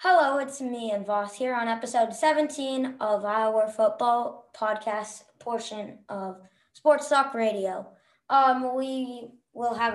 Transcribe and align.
Hello, 0.00 0.36
it's 0.36 0.60
me 0.60 0.90
and 0.90 1.06
Voss 1.06 1.34
here 1.34 1.54
on 1.54 1.68
episode 1.68 2.12
17 2.12 2.96
of 3.00 3.24
our 3.24 3.66
football 3.66 4.50
podcast 4.54 5.22
portion 5.38 6.00
of 6.10 6.36
Sports 6.74 7.08
Talk 7.08 7.32
Radio. 7.32 7.88
Um, 8.28 8.76
we 8.76 9.30
will 9.54 9.72
have 9.72 9.94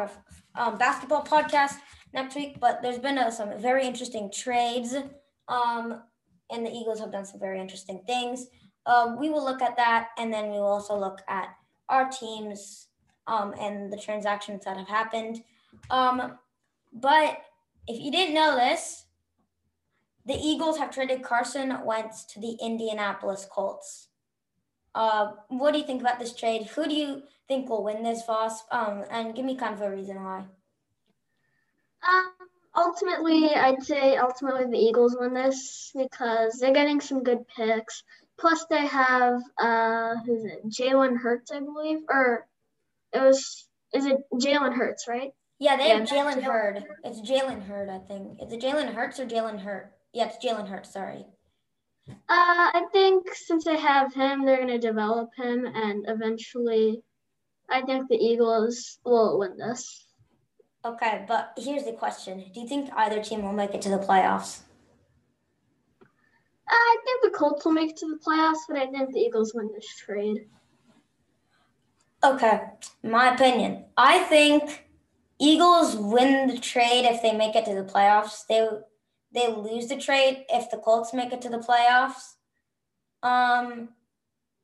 a 0.55 0.59
um, 0.59 0.79
basketball 0.79 1.23
podcast 1.23 1.75
next 2.15 2.35
week, 2.35 2.59
but 2.59 2.81
there's 2.81 2.97
been 2.97 3.19
uh, 3.19 3.29
some 3.29 3.55
very 3.59 3.85
interesting 3.85 4.31
trades, 4.33 4.95
um, 5.47 6.01
and 6.49 6.65
the 6.65 6.71
Eagles 6.71 6.99
have 6.99 7.11
done 7.11 7.23
some 7.25 7.39
very 7.39 7.61
interesting 7.61 8.01
things. 8.07 8.47
Um, 8.87 9.19
we 9.19 9.29
will 9.29 9.45
look 9.45 9.61
at 9.61 9.77
that, 9.77 10.07
and 10.17 10.33
then 10.33 10.45
we 10.45 10.57
will 10.57 10.65
also 10.65 10.97
look 10.97 11.19
at 11.27 11.49
our 11.89 12.09
teams 12.09 12.87
um, 13.27 13.53
and 13.59 13.93
the 13.93 13.97
transactions 13.97 14.65
that 14.65 14.77
have 14.77 14.87
happened. 14.87 15.43
Um, 15.91 16.39
but 16.91 17.37
if 17.87 18.01
you 18.01 18.11
didn't 18.11 18.33
know 18.33 18.55
this, 18.55 19.05
the 20.25 20.35
Eagles 20.35 20.77
have 20.77 20.91
traded 20.91 21.23
Carson 21.23 21.83
Wentz 21.83 22.25
to 22.25 22.39
the 22.39 22.57
Indianapolis 22.61 23.47
Colts. 23.49 24.07
Uh, 24.93 25.31
what 25.47 25.71
do 25.71 25.79
you 25.79 25.85
think 25.85 26.01
about 26.01 26.19
this 26.19 26.35
trade? 26.35 26.67
Who 26.67 26.87
do 26.87 26.93
you 26.93 27.23
think 27.47 27.69
will 27.69 27.83
win 27.83 28.03
this, 28.03 28.25
Voss? 28.25 28.61
Um, 28.71 29.03
and 29.09 29.33
give 29.35 29.45
me 29.45 29.55
kind 29.55 29.73
of 29.73 29.81
a 29.81 29.89
reason 29.89 30.21
why. 30.21 30.45
Um, 32.07 32.31
ultimately, 32.75 33.49
I'd 33.55 33.83
say 33.83 34.17
ultimately 34.17 34.65
the 34.65 34.77
Eagles 34.77 35.15
win 35.19 35.33
this 35.33 35.91
because 35.95 36.59
they're 36.59 36.73
getting 36.73 36.99
some 36.99 37.23
good 37.23 37.47
picks. 37.47 38.03
Plus, 38.39 38.65
they 38.69 38.85
have 38.87 39.41
uh, 39.57 40.15
who's 40.25 40.43
it? 40.43 40.65
Jalen 40.67 41.17
Hurts, 41.17 41.51
I 41.51 41.59
believe, 41.59 41.99
or 42.09 42.47
it 43.13 43.19
was 43.19 43.67
is 43.93 44.05
it 44.05 44.17
Jalen 44.33 44.73
Hurts, 44.73 45.07
right? 45.07 45.31
Yeah, 45.59 45.77
they 45.77 45.89
yeah, 45.89 45.99
have 45.99 46.09
Jalen 46.09 46.41
Hurd. 46.41 46.83
It's 47.03 47.21
Jalen 47.21 47.63
Hurd, 47.67 47.87
I 47.87 47.99
think. 47.99 48.39
Is 48.41 48.51
it 48.51 48.61
Jalen 48.61 48.93
Hurts 48.93 49.19
or 49.19 49.27
Jalen 49.27 49.59
Hurt? 49.59 49.93
Yeah, 50.13 50.27
it's 50.27 50.43
Jalen 50.43 50.67
Hurts. 50.67 50.91
Sorry. 50.91 51.25
Uh, 52.09 52.15
I 52.27 52.85
think 52.91 53.33
since 53.33 53.63
they 53.63 53.77
have 53.77 54.13
him, 54.13 54.43
they're 54.43 54.57
going 54.57 54.67
to 54.67 54.79
develop 54.79 55.29
him, 55.37 55.65
and 55.65 56.05
eventually, 56.07 57.01
I 57.69 57.81
think 57.81 58.09
the 58.09 58.17
Eagles 58.17 58.99
will 59.05 59.39
win 59.39 59.57
this. 59.57 60.05
Okay, 60.83 61.25
but 61.27 61.53
here's 61.57 61.83
the 61.83 61.93
question: 61.93 62.43
Do 62.53 62.59
you 62.59 62.67
think 62.67 62.89
either 62.95 63.23
team 63.23 63.43
will 63.43 63.53
make 63.53 63.73
it 63.73 63.81
to 63.83 63.89
the 63.89 63.99
playoffs? 63.99 64.61
I 66.67 66.97
think 67.03 67.21
the 67.23 67.37
Colts 67.37 67.65
will 67.65 67.73
make 67.73 67.91
it 67.91 67.97
to 67.97 68.07
the 68.07 68.19
playoffs, 68.25 68.65
but 68.67 68.77
I 68.77 68.87
think 68.87 69.13
the 69.13 69.19
Eagles 69.19 69.53
win 69.53 69.69
this 69.73 69.87
trade. 69.95 70.47
Okay, 72.23 72.61
my 73.03 73.33
opinion. 73.33 73.85
I 73.97 74.19
think 74.19 74.87
Eagles 75.39 75.95
win 75.95 76.47
the 76.47 76.57
trade 76.57 77.05
if 77.05 77.21
they 77.21 77.33
make 77.33 77.55
it 77.55 77.65
to 77.65 77.75
the 77.75 77.83
playoffs. 77.83 78.45
They 78.47 78.67
they 79.33 79.47
lose 79.47 79.87
the 79.87 79.97
trade 79.97 80.45
if 80.49 80.69
the 80.69 80.77
Colts 80.77 81.13
make 81.13 81.31
it 81.31 81.41
to 81.41 81.49
the 81.49 81.57
playoffs. 81.59 82.35
Um, 83.23 83.89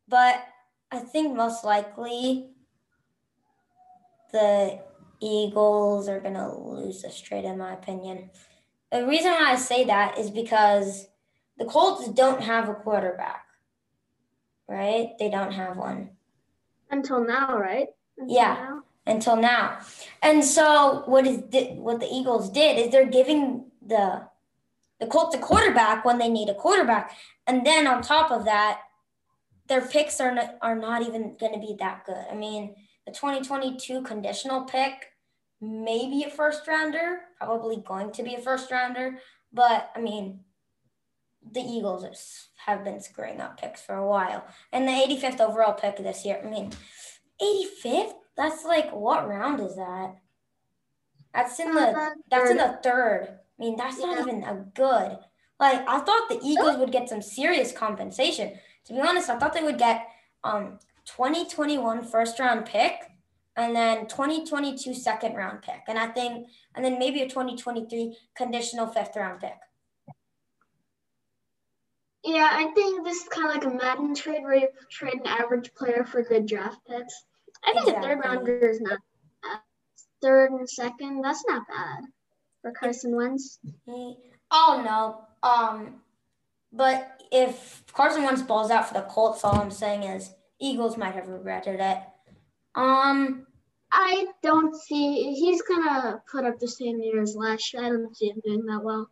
but 0.07 0.43
I 0.91 0.99
think 0.99 1.35
most 1.35 1.63
likely 1.63 2.49
the 4.31 4.79
Eagles 5.19 6.07
are 6.07 6.19
gonna 6.19 6.55
lose 6.55 7.01
this 7.01 7.19
trade, 7.19 7.45
in 7.45 7.57
my 7.57 7.73
opinion. 7.73 8.29
The 8.91 9.05
reason 9.05 9.31
why 9.31 9.51
I 9.51 9.55
say 9.55 9.85
that 9.85 10.17
is 10.17 10.29
because 10.29 11.07
the 11.57 11.65
Colts 11.65 12.07
don't 12.09 12.41
have 12.41 12.69
a 12.69 12.73
quarterback, 12.73 13.45
right? 14.67 15.09
They 15.19 15.29
don't 15.29 15.51
have 15.51 15.77
one 15.77 16.11
until 16.91 17.25
now, 17.25 17.57
right? 17.57 17.87
Until 18.17 18.35
yeah. 18.35 18.53
Now? 18.53 18.83
Until 19.05 19.37
now, 19.37 19.79
and 20.21 20.43
so 20.43 21.03
what 21.05 21.25
is 21.25 21.37
what 21.77 22.01
the 22.01 22.09
Eagles 22.11 22.49
did 22.49 22.77
is 22.77 22.91
they're 22.91 23.05
giving 23.05 23.71
the 23.81 24.27
the 24.99 25.07
Colts 25.07 25.35
a 25.35 25.39
quarterback 25.39 26.05
when 26.05 26.17
they 26.17 26.29
need 26.29 26.49
a 26.49 26.55
quarterback. 26.55 27.15
And 27.45 27.65
then 27.65 27.87
on 27.87 28.01
top 28.01 28.31
of 28.31 28.45
that, 28.45 28.81
their 29.67 29.81
picks 29.81 30.19
are 30.19 30.33
not, 30.33 30.57
are 30.61 30.75
not 30.75 31.01
even 31.01 31.35
going 31.37 31.53
to 31.53 31.59
be 31.59 31.75
that 31.79 32.05
good. 32.05 32.25
I 32.31 32.35
mean, 32.35 32.75
the 33.05 33.11
2022 33.11 34.01
conditional 34.01 34.63
pick, 34.63 35.11
maybe 35.61 36.23
a 36.23 36.29
first 36.29 36.67
rounder, 36.67 37.21
probably 37.37 37.77
going 37.77 38.11
to 38.13 38.23
be 38.23 38.35
a 38.35 38.41
first 38.41 38.71
rounder. 38.71 39.19
But 39.51 39.91
I 39.95 40.01
mean, 40.01 40.41
the 41.51 41.61
Eagles 41.61 42.47
have 42.65 42.83
been 42.83 42.99
screwing 42.99 43.39
up 43.39 43.59
picks 43.59 43.81
for 43.81 43.95
a 43.95 44.07
while. 44.07 44.45
And 44.71 44.87
the 44.87 44.91
85th 44.91 45.39
overall 45.39 45.73
pick 45.73 45.97
this 45.97 46.25
year, 46.25 46.41
I 46.43 46.49
mean, 46.49 46.71
85th? 47.41 48.13
That's 48.35 48.65
like, 48.65 48.91
what 48.93 49.27
round 49.27 49.59
is 49.61 49.75
that? 49.75 50.15
That's 51.33 51.59
in 51.59 51.73
the, 51.73 51.81
uh-huh. 51.81 52.09
that's 52.29 52.51
in 52.51 52.57
the 52.57 52.79
third. 52.83 53.39
I 53.59 53.63
mean, 53.63 53.75
that's 53.75 53.99
not 53.99 54.19
even 54.19 54.43
a 54.43 54.65
good. 54.75 55.17
Like 55.59 55.87
I 55.87 55.99
thought 55.99 56.29
the 56.29 56.39
Eagles 56.43 56.77
would 56.77 56.91
get 56.91 57.09
some 57.09 57.21
serious 57.21 57.71
compensation. 57.71 58.53
To 58.85 58.93
be 58.93 59.01
honest, 59.01 59.29
I 59.29 59.37
thought 59.37 59.53
they 59.53 59.63
would 59.63 59.79
get 59.79 60.07
um 60.43 60.79
2021 61.05 62.03
first 62.03 62.39
round 62.39 62.65
pick 62.65 62.93
and 63.55 63.75
then 63.75 64.07
2022 64.07 64.93
second 64.93 65.35
round 65.35 65.63
pick. 65.63 65.81
And 65.87 65.97
I 65.97 66.07
think 66.07 66.47
and 66.75 66.85
then 66.85 66.99
maybe 66.99 67.21
a 67.21 67.27
2023 67.27 68.15
conditional 68.35 68.87
fifth 68.87 69.15
round 69.15 69.39
pick. 69.39 69.57
Yeah, 72.23 72.49
I 72.51 72.71
think 72.75 73.05
this 73.05 73.23
is 73.23 73.29
kind 73.29 73.47
of 73.47 73.55
like 73.55 73.65
a 73.65 73.75
Madden 73.75 74.13
trade 74.13 74.43
where 74.43 74.55
you 74.55 74.67
trade 74.91 75.13
an 75.13 75.27
average 75.27 75.73
player 75.73 76.03
for 76.03 76.21
good 76.23 76.45
draft 76.45 76.77
picks. 76.87 77.23
I 77.63 77.71
think 77.71 77.87
exactly. 77.87 78.11
a 78.11 78.15
third 78.15 78.25
rounder 78.25 78.69
is 78.69 78.81
not 78.81 78.99
bad. 79.41 79.59
Third 80.21 80.51
and 80.51 80.69
second, 80.69 81.21
that's 81.21 81.43
not 81.47 81.63
bad 81.67 82.03
for 82.67 82.73
Carson 82.73 83.15
Wentz? 83.15 83.59
Oh 84.51 84.81
no. 84.85 85.49
Um, 85.49 86.01
but 86.73 87.21
if 87.31 87.83
Carson 87.93 88.23
Wentz 88.23 88.41
balls 88.41 88.71
out 88.71 88.87
for 88.87 88.93
the 88.93 89.01
Colts, 89.01 89.43
all 89.43 89.55
I'm 89.55 89.71
saying 89.71 90.03
is 90.03 90.31
Eagles 90.59 90.97
might 90.97 91.15
have 91.15 91.27
regretted 91.27 91.79
it. 91.79 91.99
Um, 92.75 93.47
I 93.91 94.27
don't 94.43 94.75
see 94.75 95.33
he's 95.33 95.61
gonna 95.61 96.21
put 96.29 96.45
up 96.45 96.59
the 96.59 96.67
same 96.67 96.99
year 97.01 97.21
as 97.21 97.35
last 97.35 97.73
year. 97.73 97.85
I 97.85 97.89
don't 97.89 98.15
see 98.15 98.29
him 98.29 98.41
doing 98.43 98.65
that 98.65 98.83
well. 98.83 99.09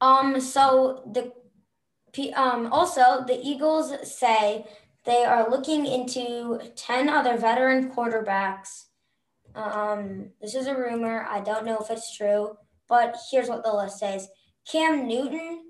Um, 0.00 0.40
so 0.40 1.02
the 1.12 1.32
um 2.36 2.72
also 2.72 3.24
the 3.26 3.40
Eagles 3.42 3.92
say 4.16 4.66
they 5.04 5.24
are 5.24 5.50
looking 5.50 5.86
into 5.86 6.60
ten 6.76 7.08
other 7.08 7.36
veteran 7.36 7.92
quarterbacks 7.92 8.86
um, 9.54 10.30
this 10.40 10.54
is 10.54 10.66
a 10.66 10.76
rumor. 10.76 11.26
I 11.28 11.40
don't 11.40 11.64
know 11.64 11.78
if 11.78 11.90
it's 11.90 12.16
true, 12.16 12.56
but 12.88 13.16
here's 13.30 13.48
what 13.48 13.62
the 13.62 13.72
list 13.72 13.98
says: 13.98 14.28
Cam 14.70 15.06
Newton. 15.06 15.62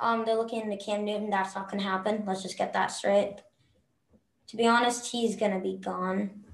Um, 0.00 0.24
they're 0.24 0.36
looking 0.36 0.60
into 0.60 0.84
Cam 0.84 1.04
Newton. 1.04 1.30
That's 1.30 1.54
not 1.54 1.70
gonna 1.70 1.82
happen. 1.82 2.24
Let's 2.26 2.42
just 2.42 2.58
get 2.58 2.72
that 2.72 2.88
straight. 2.88 3.36
To 4.48 4.56
be 4.56 4.66
honest, 4.66 5.10
he's 5.10 5.36
gonna 5.36 5.60
be 5.60 5.76
gone. 5.76 6.44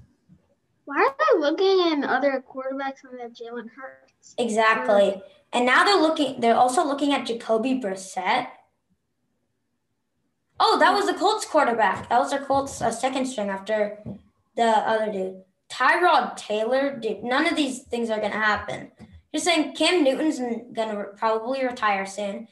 Why 0.85 0.97
are 0.97 1.15
they 1.17 1.39
looking 1.39 1.91
in 1.91 2.03
other 2.03 2.43
quarterbacks 2.47 3.03
when 3.03 3.17
they 3.17 3.23
have 3.23 3.33
Jalen 3.33 3.69
Hurts? 3.75 4.35
Exactly. 4.37 5.21
And 5.53 5.65
now 5.65 5.83
they're 5.83 6.01
looking. 6.01 6.39
They're 6.39 6.55
also 6.55 6.85
looking 6.85 7.13
at 7.13 7.25
Jacoby 7.25 7.79
Brissett. 7.79 8.47
Oh, 10.59 10.77
that 10.79 10.93
was 10.93 11.07
the 11.07 11.13
Colts 11.13 11.45
quarterback. 11.45 12.09
That 12.09 12.19
was 12.19 12.31
their 12.31 12.45
Colts 12.45 12.81
uh, 12.81 12.91
second 12.91 13.25
string 13.25 13.49
after 13.49 13.99
the 14.55 14.63
other 14.63 15.11
dude. 15.11 15.41
Tyrod 15.75 16.37
Taylor, 16.37 16.97
dude, 16.97 17.23
none 17.23 17.47
of 17.47 17.57
these 17.57 17.83
things 17.83 18.09
are 18.09 18.19
going 18.19 18.31
to 18.31 18.37
happen. 18.37 18.91
Just 19.33 19.45
saying 19.45 19.75
Cam 19.75 20.05
Newton's 20.05 20.39
going 20.39 20.89
to 20.89 21.05
probably 21.17 21.65
retire 21.65 22.05
soon. 22.05 22.47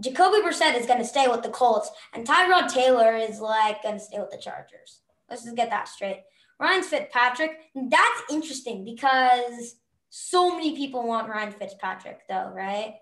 Jacoby 0.00 0.38
Brissett 0.38 0.76
is 0.76 0.86
going 0.86 0.98
to 0.98 1.04
stay 1.04 1.28
with 1.28 1.42
the 1.42 1.50
Colts, 1.50 1.88
and 2.12 2.26
Tyrod 2.26 2.68
Taylor 2.68 3.14
is 3.16 3.38
like 3.38 3.84
going 3.84 3.94
to 3.94 4.00
stay 4.00 4.18
with 4.18 4.32
the 4.32 4.38
Chargers. 4.38 5.02
Let's 5.30 5.44
just 5.44 5.54
get 5.54 5.70
that 5.70 5.88
straight. 5.88 6.22
Ryan 6.58 6.82
Fitzpatrick, 6.82 7.52
that's 7.76 8.22
interesting 8.28 8.84
because 8.84 9.76
so 10.10 10.50
many 10.50 10.74
people 10.74 11.06
want 11.06 11.28
Ryan 11.28 11.52
Fitzpatrick, 11.52 12.22
though, 12.28 12.50
right? 12.52 12.96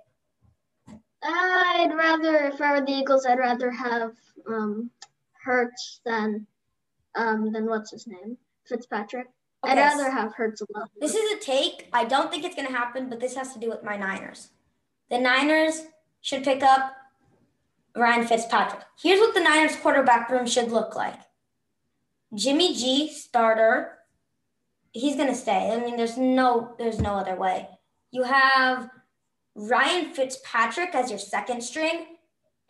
I'd 1.22 1.92
rather, 1.94 2.48
if 2.48 2.60
I 2.60 2.72
were 2.72 2.84
the 2.84 2.92
Eagles, 2.92 3.24
I'd 3.24 3.38
rather 3.38 3.70
have 3.70 4.12
um, 4.46 4.90
Hurts 5.42 6.00
than 6.04 6.46
um, 7.14 7.52
than 7.52 7.66
what's 7.66 7.90
his 7.90 8.06
name, 8.06 8.36
Fitzpatrick. 8.64 9.28
Okay. 9.64 9.72
I'd 9.72 9.78
rather 9.78 10.10
have 10.10 10.34
Hurts 10.34 10.60
alone. 10.62 10.88
This 11.00 11.14
is 11.14 11.32
a 11.32 11.38
take. 11.38 11.88
I 11.92 12.04
don't 12.04 12.30
think 12.30 12.44
it's 12.44 12.56
going 12.56 12.66
to 12.66 12.74
happen, 12.74 13.08
but 13.08 13.20
this 13.20 13.36
has 13.36 13.52
to 13.52 13.60
do 13.60 13.68
with 13.68 13.84
my 13.84 13.96
Niners. 13.96 14.48
The 15.10 15.18
Niners 15.18 15.82
should 16.20 16.42
pick 16.42 16.62
up 16.62 16.96
Ryan 17.94 18.26
Fitzpatrick. 18.26 18.82
Here's 19.00 19.20
what 19.20 19.34
the 19.34 19.40
Niners 19.40 19.76
quarterback 19.76 20.30
room 20.30 20.46
should 20.46 20.72
look 20.72 20.96
like. 20.96 21.20
Jimmy 22.34 22.74
G 22.74 23.12
starter. 23.12 23.98
He's 24.92 25.16
going 25.16 25.28
to 25.28 25.34
stay. 25.34 25.70
I 25.70 25.78
mean, 25.78 25.96
there's 25.96 26.16
no 26.16 26.74
there's 26.78 27.00
no 27.00 27.14
other 27.14 27.36
way. 27.36 27.68
You 28.10 28.24
have 28.24 28.90
Ryan 29.54 30.12
Fitzpatrick 30.12 30.94
as 30.94 31.10
your 31.10 31.18
second 31.18 31.62
string 31.62 32.11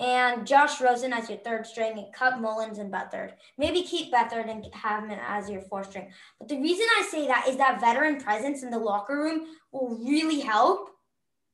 and 0.02 0.46
Josh 0.46 0.80
Rosen 0.80 1.12
as 1.12 1.28
your 1.28 1.38
third 1.38 1.66
string 1.66 1.96
and 1.98 2.12
cut 2.12 2.40
Mullens 2.40 2.78
and 2.78 2.92
Beathard. 2.92 3.32
Maybe 3.56 3.82
keep 3.82 4.12
Beathard 4.12 4.50
and 4.50 4.66
have 4.74 5.08
him 5.08 5.18
as 5.26 5.48
your 5.48 5.62
fourth 5.62 5.90
string. 5.90 6.10
But 6.38 6.48
the 6.48 6.60
reason 6.60 6.86
I 6.98 7.02
say 7.10 7.26
that 7.28 7.46
is 7.48 7.56
that 7.56 7.80
veteran 7.80 8.20
presence 8.20 8.62
in 8.62 8.70
the 8.70 8.78
locker 8.78 9.16
room 9.16 9.46
will 9.70 9.96
really 9.98 10.40
help. 10.40 10.90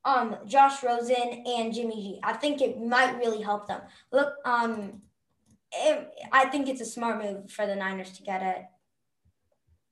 um 0.05 0.37
Josh 0.47 0.83
Rosen 0.83 1.45
and 1.47 1.75
Jimmy 1.75 1.97
G. 2.05 2.21
I 2.23 2.33
think 2.33 2.63
it 2.63 2.81
might 2.81 3.19
really 3.19 3.43
help 3.43 3.67
them. 3.67 3.83
Look, 4.13 4.33
um, 4.45 5.03
it, 5.73 6.09
I 6.33 6.47
think 6.47 6.69
it's 6.69 6.81
a 6.81 6.87
smart 6.87 7.23
move 7.23 7.51
for 7.51 7.67
the 7.67 7.77
Niners 7.77 8.13
to 8.13 8.23
get 8.23 8.43
it. 8.43 8.63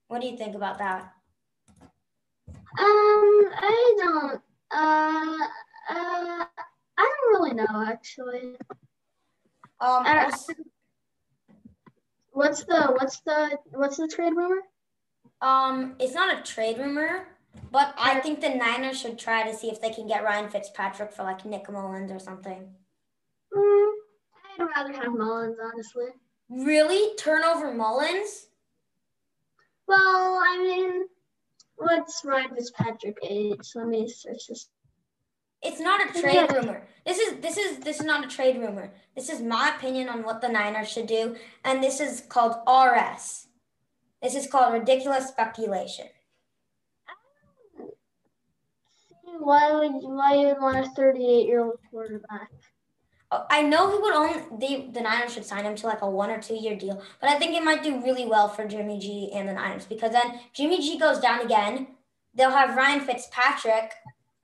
What 0.09 0.21
do 0.21 0.29
you 0.29 0.37
think 0.37 0.55
about 0.55 0.79
that? 0.79 1.13
Um, 2.79 3.51
I 3.59 3.95
don't. 3.99 4.41
Uh, 4.71 5.39
uh, 5.91 6.45
I 6.99 7.03
don't 7.03 7.41
really 7.43 7.55
know 7.55 7.85
actually. 7.87 8.57
Um, 9.81 10.07
also- 10.07 10.55
What's 12.33 12.65
the 12.65 12.95
what's 12.99 13.21
the 13.21 13.59
what's 13.71 13.97
the 13.97 14.07
trade 14.09 14.35
rumor? 14.37 14.61
um, 15.41 15.97
it's 15.99 16.13
not 16.13 16.39
a 16.39 16.43
trade 16.43 16.77
rumor, 16.77 17.29
but 17.71 17.95
I 17.99 18.21
think 18.21 18.41
the 18.43 18.51
Niners 18.51 19.01
should 19.01 19.19
try 19.19 19.43
to 19.51 19.57
see 19.57 19.69
if 19.71 19.81
they 19.81 19.89
can 19.91 20.07
get 20.07 20.23
Ryan 20.23 20.51
Fitzpatrick 20.51 21.13
for 21.13 21.23
like 21.23 21.47
Nick 21.47 21.71
Mullens 21.71 22.13
or 22.13 22.19
something. 22.19 22.69
Mm, 23.57 23.93
I'd 24.59 24.67
rather 24.77 24.93
have 24.93 25.13
Mullens, 25.15 25.57
honestly. 25.63 26.09
Really, 26.51 27.15
turnover 27.17 27.73
Mullens? 27.73 28.49
Well, 29.87 30.39
I 30.47 30.59
mean, 30.59 31.07
what's 31.77 32.23
Ryan 32.23 32.55
Fitzpatrick 32.55 33.17
age? 33.23 33.71
Let 33.75 33.87
me 33.87 34.09
search 34.09 34.49
this. 34.49 34.69
It's 35.63 35.81
not 35.81 36.01
a 36.01 36.21
trade 36.21 36.53
rumor. 36.53 36.87
This 37.05 37.19
is 37.19 37.41
this 37.41 37.57
is 37.57 37.79
this 37.79 38.01
is 38.01 38.07
not 38.07 38.25
a 38.25 38.29
trade 38.29 38.59
rumor. 38.59 38.93
This 39.15 39.29
is 39.29 39.41
my 39.41 39.73
opinion 39.77 40.09
on 40.09 40.23
what 40.23 40.41
the 40.41 40.49
Niners 40.49 40.89
should 40.89 41.07
do, 41.07 41.37
and 41.65 41.83
this 41.83 42.01
is 42.01 42.23
called 42.29 42.57
RS. 42.69 43.47
This 44.23 44.35
is 44.35 44.47
called 44.47 44.73
ridiculous 44.73 45.29
speculation. 45.29 46.07
Why 49.39 49.73
would 49.73 49.93
why 50.03 50.35
you 50.35 50.47
would 50.49 50.61
want 50.61 50.87
a 50.87 50.91
38 50.91 51.47
year 51.47 51.61
old 51.61 51.79
quarterback? 51.91 52.51
Oh, 53.33 53.45
I 53.51 53.63
know 53.63 53.91
he 53.91 53.99
would 53.99 54.15
only 54.15 54.41
they, 54.59 54.91
the 54.93 55.01
Niners 55.01 55.33
should 55.35 55.45
sign 55.45 55.65
him 55.65 55.75
to 55.77 55.87
like 55.87 56.03
a 56.03 56.09
one 56.09 56.31
or 56.31 56.41
two 56.41 56.55
year 56.55 56.77
deal, 56.77 57.03
but 57.21 57.29
I 57.29 57.39
think 57.39 57.55
it 57.55 57.65
might 57.65 57.83
do 57.83 58.03
really 58.03 58.25
well 58.25 58.49
for 58.49 58.67
Jimmy 58.67 58.99
G 58.99 59.31
and 59.35 59.49
the 59.49 59.53
Niners 59.53 59.85
because 59.85 60.13
then 60.13 60.41
Jimmy 60.53 60.81
G 60.81 60.99
goes 60.99 61.19
down 61.19 61.41
again. 61.41 61.89
They'll 62.35 62.51
have 62.51 62.77
Ryan 62.77 63.01
Fitzpatrick 63.01 63.93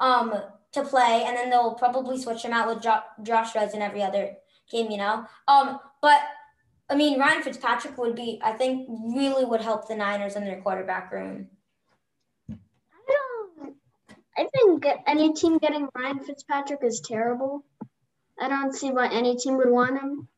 um 0.01 0.35
to 0.73 0.83
play, 0.83 1.25
and 1.27 1.37
then 1.37 1.51
they'll 1.51 1.75
probably 1.75 2.19
switch 2.19 2.43
him 2.45 2.53
out 2.53 2.69
with 2.69 2.83
jo- 2.83 3.03
Josh 3.23 3.55
Rosen 3.55 3.83
every 3.83 4.03
other 4.03 4.37
game, 4.71 4.91
you 4.91 4.97
know. 4.97 5.27
Um, 5.49 5.79
but 6.01 6.21
I 6.89 6.95
mean 6.97 7.19
Ryan 7.19 7.43
Fitzpatrick 7.43 7.97
would 7.99 8.15
be 8.17 8.41
I 8.43 8.53
think 8.53 8.89
really 8.89 9.45
would 9.45 9.61
help 9.61 9.89
the 9.89 9.95
Niners 9.97 10.37
in 10.37 10.45
their 10.45 10.61
quarterback 10.61 11.13
room. 11.13 11.49
I 12.51 12.55
don't. 13.07 13.77
I 14.37 14.49
think 14.55 14.87
any 15.07 15.33
team 15.35 15.59
getting 15.59 15.89
Ryan 15.95 16.21
Fitzpatrick 16.21 16.81
is 16.83 17.01
terrible. 17.01 17.65
I 18.41 18.49
don't 18.49 18.75
see 18.75 18.91
why 18.91 19.09
any 19.09 19.37
team 19.37 19.57
would 19.59 19.71
want 19.71 20.01
him. 20.01 20.29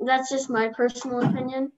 That's 0.00 0.30
just 0.30 0.50
my 0.50 0.68
personal 0.68 1.20
opinion. 1.20 1.72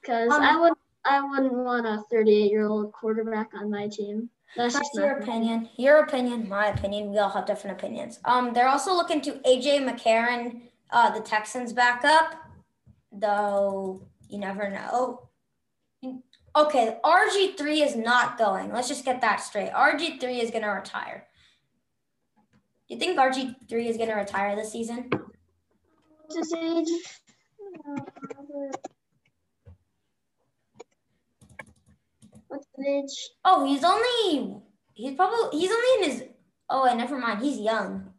Because 0.00 0.32
Um, 0.32 0.42
I 0.42 0.58
would 0.60 0.72
I 1.04 1.20
wouldn't 1.20 1.52
want 1.52 1.86
a 1.86 2.02
38 2.10 2.50
year 2.50 2.66
old 2.66 2.92
quarterback 2.92 3.50
on 3.54 3.70
my 3.70 3.88
team. 3.88 4.30
That's, 4.56 4.74
That's 4.74 4.90
your 4.94 5.18
opinion. 5.18 5.68
Your 5.76 5.98
opinion, 5.98 6.48
my 6.48 6.66
opinion. 6.66 7.10
We 7.10 7.18
all 7.18 7.30
have 7.30 7.46
different 7.46 7.78
opinions. 7.78 8.20
Um, 8.24 8.52
they're 8.52 8.68
also 8.68 8.94
looking 8.94 9.20
to 9.22 9.32
AJ 9.32 9.88
McCarron, 9.88 10.62
uh, 10.90 11.10
the 11.10 11.20
Texans 11.20 11.72
backup, 11.72 12.36
though 13.10 14.06
you 14.28 14.38
never 14.38 14.70
know. 14.70 15.28
Okay, 16.56 16.98
RG 17.04 17.56
three 17.58 17.82
is 17.82 17.96
not 17.96 18.38
going. 18.38 18.72
Let's 18.72 18.86
just 18.86 19.04
get 19.04 19.20
that 19.22 19.40
straight. 19.40 19.72
RG 19.72 20.20
three 20.20 20.40
is 20.40 20.52
gonna 20.52 20.72
retire. 20.72 21.26
Do 22.88 22.94
you 22.94 23.00
think 23.00 23.18
RG 23.18 23.68
three 23.68 23.88
is 23.88 23.96
gonna 23.96 24.14
retire 24.14 24.54
this 24.54 24.70
season? 24.70 25.10
What's 26.26 26.36
his 26.36 26.52
age? 26.54 26.88
What's 32.54 32.66
his 32.76 32.86
age? 32.86 33.30
Oh, 33.44 33.64
he's 33.66 33.82
only 33.84 34.60
he's 34.94 35.14
probably 35.16 35.58
he's 35.58 35.70
only 35.72 36.04
in 36.04 36.10
his. 36.10 36.24
Oh, 36.70 36.84
wait, 36.84 36.96
never 36.96 37.18
mind. 37.18 37.42
He's 37.42 37.58
young. 37.58 38.12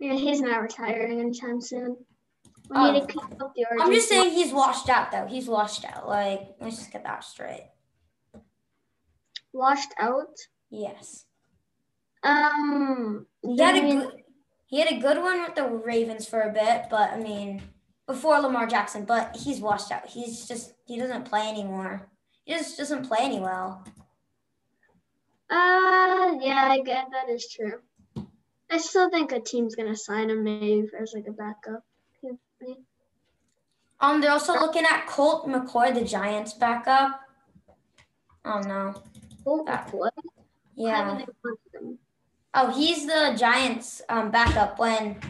Yeah, 0.00 0.14
he's 0.14 0.40
not 0.40 0.62
retiring 0.62 1.20
anytime 1.20 1.60
soon. 1.60 1.96
We 2.70 2.76
Oh. 2.76 2.90
need 2.90 3.00
to 3.02 3.06
keep 3.06 3.40
up 3.42 3.54
the 3.54 3.66
I'm 3.80 3.92
just 3.92 4.08
saying 4.08 4.30
he's 4.30 4.52
washed 4.52 4.88
out 4.88 5.12
though. 5.12 5.26
He's 5.26 5.46
washed 5.48 5.84
out. 5.84 6.08
Like 6.08 6.56
let's 6.60 6.78
just 6.78 6.90
get 6.90 7.04
that 7.04 7.22
straight. 7.24 7.68
washed 9.52 9.92
out. 9.98 10.34
Yes. 10.70 11.26
Um, 12.22 13.26
He 13.42 13.60
had 13.60 13.76
a 13.76 13.82
mean- 13.82 14.00
good, 14.00 14.22
he 14.66 14.78
had 14.80 14.90
a 14.92 14.98
good 15.00 15.18
one 15.22 15.42
with 15.42 15.54
the 15.54 15.68
Ravens 15.68 16.26
for 16.26 16.40
a 16.40 16.52
bit, 16.52 16.86
but 16.88 17.10
I 17.12 17.18
mean, 17.18 17.62
before 18.06 18.40
Lamar 18.40 18.66
Jackson. 18.66 19.04
But 19.04 19.36
he's 19.36 19.60
washed 19.60 19.92
out. 19.92 20.06
He's 20.06 20.46
just 20.48 20.72
he 20.86 20.98
doesn't 20.98 21.24
play 21.26 21.48
anymore. 21.48 22.08
He 22.44 22.54
just 22.54 22.76
doesn't 22.76 23.06
play 23.06 23.18
any 23.20 23.40
well. 23.40 23.84
Uh, 25.50 26.38
yeah, 26.40 26.68
I 26.70 26.80
get 26.84 27.08
that 27.12 27.28
is 27.28 27.46
true. 27.48 27.80
I 28.70 28.78
still 28.78 29.10
think 29.10 29.32
a 29.32 29.40
team's 29.40 29.74
gonna 29.74 29.96
sign 29.96 30.30
him 30.30 30.44
maybe 30.44 30.88
as 30.98 31.12
like 31.14 31.26
a 31.28 31.32
backup. 31.32 31.84
Um, 34.00 34.20
they're 34.20 34.32
also 34.32 34.54
looking 34.54 34.84
at 34.84 35.06
Colt 35.06 35.46
McCoy, 35.46 35.94
the 35.94 36.04
Giants 36.04 36.54
backup. 36.54 37.20
Oh 38.44 38.60
no. 38.60 38.94
Uh, 39.46 39.84
what? 39.90 40.14
Yeah. 40.74 41.06
Why 41.06 41.12
would 41.12 41.20
they 41.20 41.32
want 41.44 41.58
him? 41.74 41.98
Oh, 42.54 42.70
he's 42.70 43.06
the 43.06 43.36
Giants 43.38 44.02
um, 44.08 44.30
backup. 44.30 44.78
When 44.78 45.20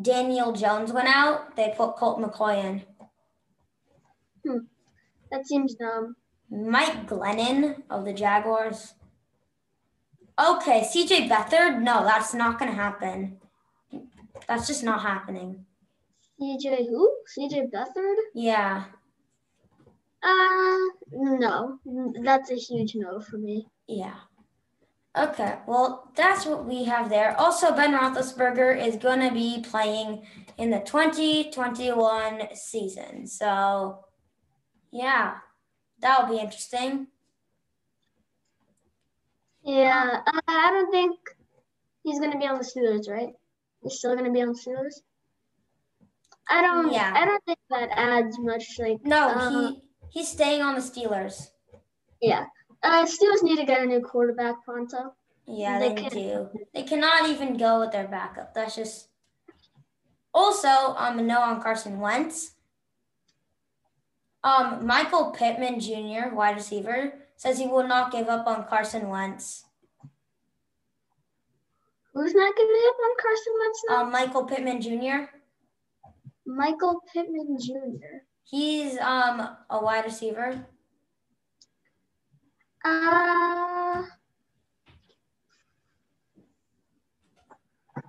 Daniel 0.00 0.52
Jones 0.52 0.92
went 0.92 1.08
out, 1.08 1.54
they 1.54 1.72
put 1.76 1.96
Colt 1.96 2.20
McCoy 2.20 2.64
in. 2.64 2.82
Hmm. 4.44 4.64
That 5.30 5.46
seems 5.46 5.74
dumb. 5.74 6.16
Mike 6.50 7.06
Glennon 7.06 7.82
of 7.90 8.04
the 8.04 8.12
Jaguars. 8.12 8.94
Okay, 10.38 10.82
CJ 10.82 11.28
Beathard. 11.28 11.80
No, 11.80 12.04
that's 12.04 12.34
not 12.34 12.58
going 12.58 12.70
to 12.70 12.76
happen. 12.76 13.38
That's 14.46 14.66
just 14.66 14.84
not 14.84 15.00
happening. 15.00 15.64
CJ 16.40 16.88
who? 16.88 17.10
CJ 17.36 17.70
Beathard? 17.72 18.16
Yeah. 18.34 18.84
Uh, 20.22 20.76
no. 21.12 21.78
That's 22.22 22.50
a 22.50 22.56
huge 22.56 22.94
no 22.94 23.20
for 23.20 23.38
me. 23.38 23.66
Yeah. 23.88 24.16
Okay, 25.16 25.54
well, 25.66 26.12
that's 26.14 26.44
what 26.44 26.66
we 26.66 26.84
have 26.84 27.08
there. 27.08 27.34
Also, 27.40 27.74
Ben 27.74 27.94
Roethlisberger 27.94 28.86
is 28.86 28.96
going 28.96 29.20
to 29.20 29.32
be 29.32 29.64
playing 29.66 30.26
in 30.58 30.68
the 30.68 30.80
2021 30.80 32.54
season. 32.54 33.26
So, 33.26 34.04
yeah, 34.92 35.36
that'll 36.00 36.28
be 36.34 36.40
interesting. 36.40 37.08
Yeah, 39.62 40.22
uh, 40.26 40.40
I 40.46 40.70
don't 40.70 40.90
think 40.92 41.18
he's 42.04 42.20
gonna 42.20 42.38
be 42.38 42.46
on 42.46 42.58
the 42.58 42.64
Steelers, 42.64 43.08
right? 43.10 43.34
He's 43.82 43.98
still 43.98 44.14
gonna 44.14 44.30
be 44.32 44.42
on 44.42 44.48
the 44.48 44.54
Steelers. 44.58 45.00
I 46.48 46.62
don't. 46.62 46.92
Yeah. 46.92 47.12
I 47.14 47.24
don't 47.24 47.44
think 47.44 47.58
that 47.70 47.88
adds 47.92 48.38
much. 48.38 48.78
Like, 48.78 49.04
No, 49.04 49.28
Uh, 49.28 49.50
he 49.50 49.82
he's 50.10 50.28
staying 50.28 50.62
on 50.62 50.74
the 50.76 50.80
Steelers. 50.80 51.50
yeah. 52.20 52.46
Uh, 52.82 53.04
Steelers 53.04 53.42
need 53.42 53.56
to 53.56 53.64
get 53.64 53.82
a 53.82 53.86
new 53.86 54.00
quarterback 54.00 54.64
pronto. 54.64 55.14
Yeah, 55.46 55.78
They 55.78 55.94
they, 55.94 56.08
do. 56.08 56.48
They 56.74 56.82
cannot 56.84 57.28
even 57.28 57.56
go 57.56 57.80
with 57.80 57.90
their 57.92 58.06
backup. 58.06 58.54
That's 58.54 58.76
just. 58.76 59.08
Also, 60.34 60.68
um, 60.68 61.18
a 61.18 61.22
no 61.22 61.40
on 61.40 61.62
Carson 61.62 61.98
Wentz. 61.98 62.52
Um, 64.46 64.86
Michael 64.86 65.32
Pittman 65.32 65.80
Jr., 65.80 66.32
wide 66.32 66.54
receiver, 66.54 67.14
says 67.34 67.58
he 67.58 67.66
will 67.66 67.86
not 67.86 68.12
give 68.12 68.28
up 68.28 68.46
on 68.46 68.64
Carson 68.68 69.08
Wentz. 69.08 69.64
Who's 72.14 72.32
not 72.32 72.54
gonna 72.54 72.68
on 72.68 73.16
Carson 73.20 73.52
Wentz 73.58 73.82
now? 73.88 74.02
Um, 74.04 74.12
Michael 74.12 74.44
Pittman 74.44 74.80
Jr. 74.80 75.28
Michael 76.46 77.02
Pittman 77.12 77.58
Jr. 77.60 78.22
He's 78.44 78.96
um 78.98 79.56
a 79.68 79.82
wide 79.82 80.04
receiver. 80.04 80.64
Uh, 82.84 84.04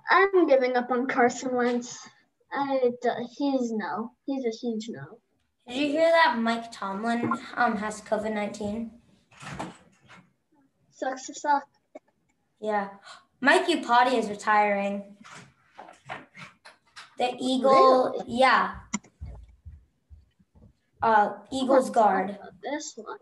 I'm 0.08 0.46
giving 0.46 0.76
up 0.76 0.92
on 0.92 1.08
Carson 1.08 1.52
Wentz. 1.52 1.98
I, 2.52 2.92
he's 3.36 3.72
no. 3.72 4.12
He's 4.24 4.44
a 4.44 4.56
huge 4.56 4.88
no. 4.88 5.18
Did 5.68 5.76
you 5.76 5.88
hear 5.88 6.10
that 6.10 6.38
Mike 6.38 6.72
Tomlin 6.72 7.30
um 7.56 7.76
has 7.76 8.00
COVID 8.00 8.32
nineteen? 8.32 8.90
Sucks 10.90 11.26
to 11.26 11.34
suck. 11.34 11.64
Yeah. 12.60 12.88
Mike 13.40 13.66
Iupati 13.66 14.14
is 14.14 14.28
retiring. 14.28 15.16
The 17.18 17.34
Eagle, 17.38 18.24
yeah. 18.26 18.76
Uh, 21.02 21.34
Eagles 21.52 21.90
guard. 21.90 22.38
This 22.62 22.94
one. 22.96 23.18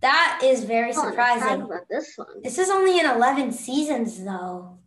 That 0.00 0.40
is 0.44 0.64
very 0.64 0.92
surprising. 0.92 1.68
this 1.90 2.12
one. 2.16 2.42
This 2.42 2.58
is 2.58 2.70
only 2.70 2.98
in 2.98 3.06
11 3.06 3.52
seasons, 3.52 4.24
though. 4.24 4.78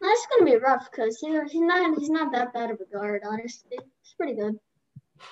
That's 0.00 0.26
gonna 0.30 0.50
be 0.50 0.56
rough 0.56 0.88
because 0.90 1.20
you 1.22 1.32
know 1.32 1.44
he's 1.44 1.60
not 1.60 1.98
he's 1.98 2.10
not 2.10 2.32
that 2.32 2.52
bad 2.52 2.70
of 2.70 2.80
a 2.80 2.96
guard. 2.96 3.22
Honestly, 3.26 3.70
he's 3.70 4.14
pretty 4.16 4.34
good. 4.34 4.58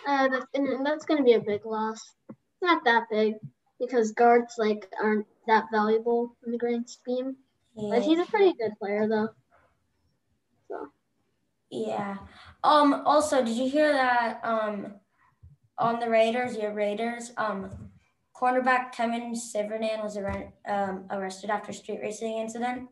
Uh, 0.07 0.29
that's, 0.29 0.47
and 0.55 0.85
that's 0.85 1.05
gonna 1.05 1.23
be 1.23 1.35
a 1.35 1.41
big 1.41 1.65
loss. 1.65 2.15
Not 2.63 2.85
that 2.85 3.05
big 3.11 3.35
because 3.79 4.13
guards 4.13 4.55
like 4.59 4.91
aren't 5.01 5.27
that 5.47 5.67
valuable 5.73 6.37
in 6.45 6.53
the 6.53 6.59
grand 6.59 6.89
scheme. 6.89 7.37
But 7.77 8.03
he's 8.03 8.19
a 8.19 8.25
pretty 8.25 8.55
good 8.55 8.73
player 8.79 9.07
though. 9.07 9.29
So 10.69 10.89
Yeah. 11.71 12.17
Um. 12.65 13.03
Also, 13.05 13.45
did 13.45 13.57
you 13.57 13.69
hear 13.69 13.93
that? 13.93 14.41
Um, 14.43 14.95
on 15.79 16.01
the 16.01 16.09
Raiders, 16.09 16.57
your 16.57 16.73
Raiders. 16.73 17.33
Um, 17.37 17.91
cornerback 18.35 18.93
Kevin 18.93 19.35
Sivernan 19.35 20.03
was 20.03 20.17
arre- 20.17 20.53
um, 20.67 21.05
arrested 21.11 21.51
after 21.51 21.71
a 21.71 21.75
street 21.75 22.01
racing 22.03 22.39
incident. 22.39 22.89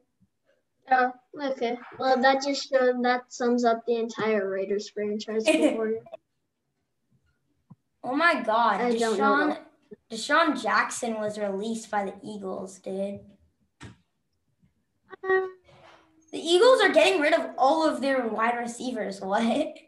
Oh 0.91 1.13
okay. 1.43 1.79
Well, 1.99 2.21
that 2.21 2.43
just 2.45 2.69
showed 2.69 3.05
that 3.05 3.33
sums 3.33 3.65
up 3.65 3.85
the 3.87 3.97
entire 3.97 4.49
Raiders 4.49 4.91
franchise. 4.91 5.45
Oh 8.07 8.15
my 8.15 8.43
God! 8.43 8.83
I 8.83 8.93
DeSean 8.93 9.57
DeSean 10.13 10.63
Jackson 10.63 11.15
was 11.15 11.39
released 11.39 11.91
by 11.91 12.05
the 12.05 12.15
Eagles, 12.23 12.79
dude. 12.79 13.21
Um, 15.25 15.49
The 16.31 16.39
Eagles 16.39 16.83
are 16.83 16.93
getting 16.93 17.23
rid 17.23 17.33
of 17.33 17.53
all 17.57 17.89
of 17.89 18.03
their 18.03 18.29
wide 18.29 18.59
receivers. 18.59 19.21
What? 19.21 19.43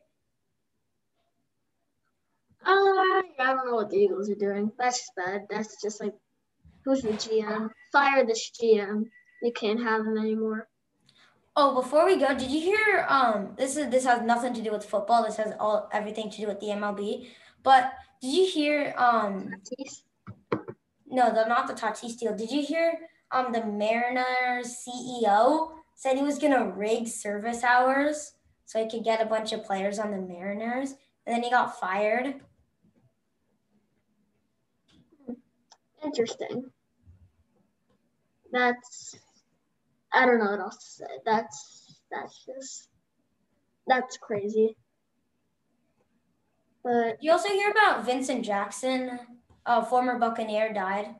Uh, 2.69 2.73
I 2.73 3.23
don't 3.38 3.65
know 3.65 3.76
what 3.76 3.91
the 3.91 3.97
Eagles 3.97 4.29
are 4.29 4.35
doing. 4.35 4.73
That's 4.76 4.99
just 4.99 5.12
bad. 5.17 5.43
That's 5.49 5.81
just 5.81 6.00
like, 6.00 6.15
who's 6.85 7.00
the 7.00 7.11
GM? 7.11 7.71
Fire 7.93 8.26
this 8.26 8.50
GM. 8.61 9.05
You 9.41 9.53
can't 9.53 9.81
have 9.81 10.00
him 10.00 10.19
anymore. 10.19 10.67
Oh, 11.59 11.75
before 11.81 12.05
we 12.05 12.17
go, 12.17 12.37
did 12.37 12.51
you 12.51 12.61
hear? 12.61 13.07
Um, 13.09 13.55
this 13.57 13.79
is 13.79 13.89
this 13.89 14.05
has 14.05 14.21
nothing 14.21 14.53
to 14.55 14.63
do 14.63 14.71
with 14.73 14.85
football. 14.85 15.25
This 15.25 15.37
has 15.37 15.55
all 15.59 15.89
everything 15.91 16.31
to 16.31 16.37
do 16.37 16.47
with 16.47 16.61
the 16.61 16.67
MLB. 16.67 17.29
But 17.63 17.95
did 18.21 18.35
you 18.35 18.47
hear? 18.47 18.95
Um, 18.99 19.51
Tatis? 19.65 20.03
no, 21.07 21.33
the 21.33 21.47
not 21.47 21.67
the 21.67 21.73
Tatis 21.73 22.19
deal. 22.19 22.37
Did 22.37 22.51
you 22.51 22.63
hear? 22.63 22.99
Um, 23.31 23.53
the 23.53 23.65
Mariners 23.65 24.85
CEO 24.87 25.73
said 25.95 26.17
he 26.17 26.23
was 26.23 26.39
gonna 26.39 26.71
rig 26.71 27.09
service 27.09 27.65
hours 27.65 28.35
so 28.67 28.83
he 28.83 28.91
could 28.91 29.05
get 29.05 29.23
a 29.23 29.27
bunch 29.27 29.53
of 29.53 29.65
players 29.65 29.99
on 29.99 30.11
the 30.11 30.19
Mariners, 30.19 30.91
and 31.25 31.35
then 31.35 31.43
he 31.43 31.51
got 31.51 31.81
fired. 31.81 32.35
Interesting. 36.05 36.71
That's, 38.53 39.17
I 40.13 40.25
don't 40.27 40.39
know 40.39 40.51
what 40.53 40.61
else 40.61 40.77
to 40.77 41.05
say. 41.05 41.11
That's, 41.25 42.01
that's 42.11 42.45
just, 42.45 42.89
that's 43.87 44.17
crazy. 44.17 44.77
But 46.85 47.23
You 47.23 47.33
also 47.33 47.49
hear 47.49 47.71
about 47.71 48.05
Vincent 48.07 48.45
Jackson, 48.45 49.19
a 49.67 49.85
former 49.85 50.19
Buccaneer, 50.19 50.73
died. 50.73 51.17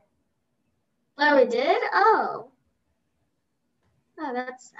oh, 1.17 1.35
we 1.37 1.45
did. 1.45 1.77
Oh, 1.93 2.51
oh, 4.19 4.33
that's 4.33 4.71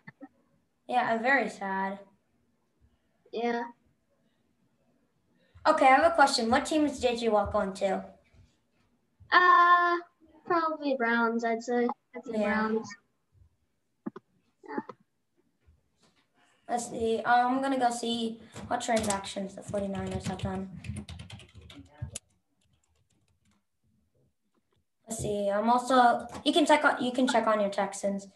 Yeah, 0.87 1.17
very 1.17 1.49
sad. 1.49 1.99
yeah. 3.33 3.63
Okay, 5.67 5.85
I 5.85 5.95
have 5.97 6.11
a 6.11 6.15
question. 6.15 6.49
What 6.49 6.65
team 6.65 6.85
is 6.85 7.01
JJ 7.03 7.29
Watt 7.29 7.51
going 7.51 7.73
to? 7.73 8.05
Uh, 9.33 9.95
probably 10.45 10.95
Browns. 10.97 11.43
I'd 11.43 11.61
say. 11.61 11.85
I'd 12.15 12.25
say 12.25 12.39
Yeah. 12.39 12.53
Browns. 12.69 12.87
Let's 16.69 16.89
see. 16.89 17.21
I'm 17.25 17.61
gonna 17.61 17.79
go 17.79 17.89
see 17.89 18.39
what 18.67 18.81
transactions 18.81 19.55
the 19.55 19.61
49ers 19.61 20.27
have 20.27 20.39
done. 20.39 20.69
Let's 25.07 25.21
see. 25.21 25.49
I'm 25.49 25.69
also 25.69 26.27
you 26.43 26.51
can 26.51 26.65
check 26.65 26.83
on 26.83 27.01
you 27.01 27.11
can 27.11 27.27
check 27.27 27.47
on 27.47 27.61
your 27.61 27.69
Texans. 27.69 28.27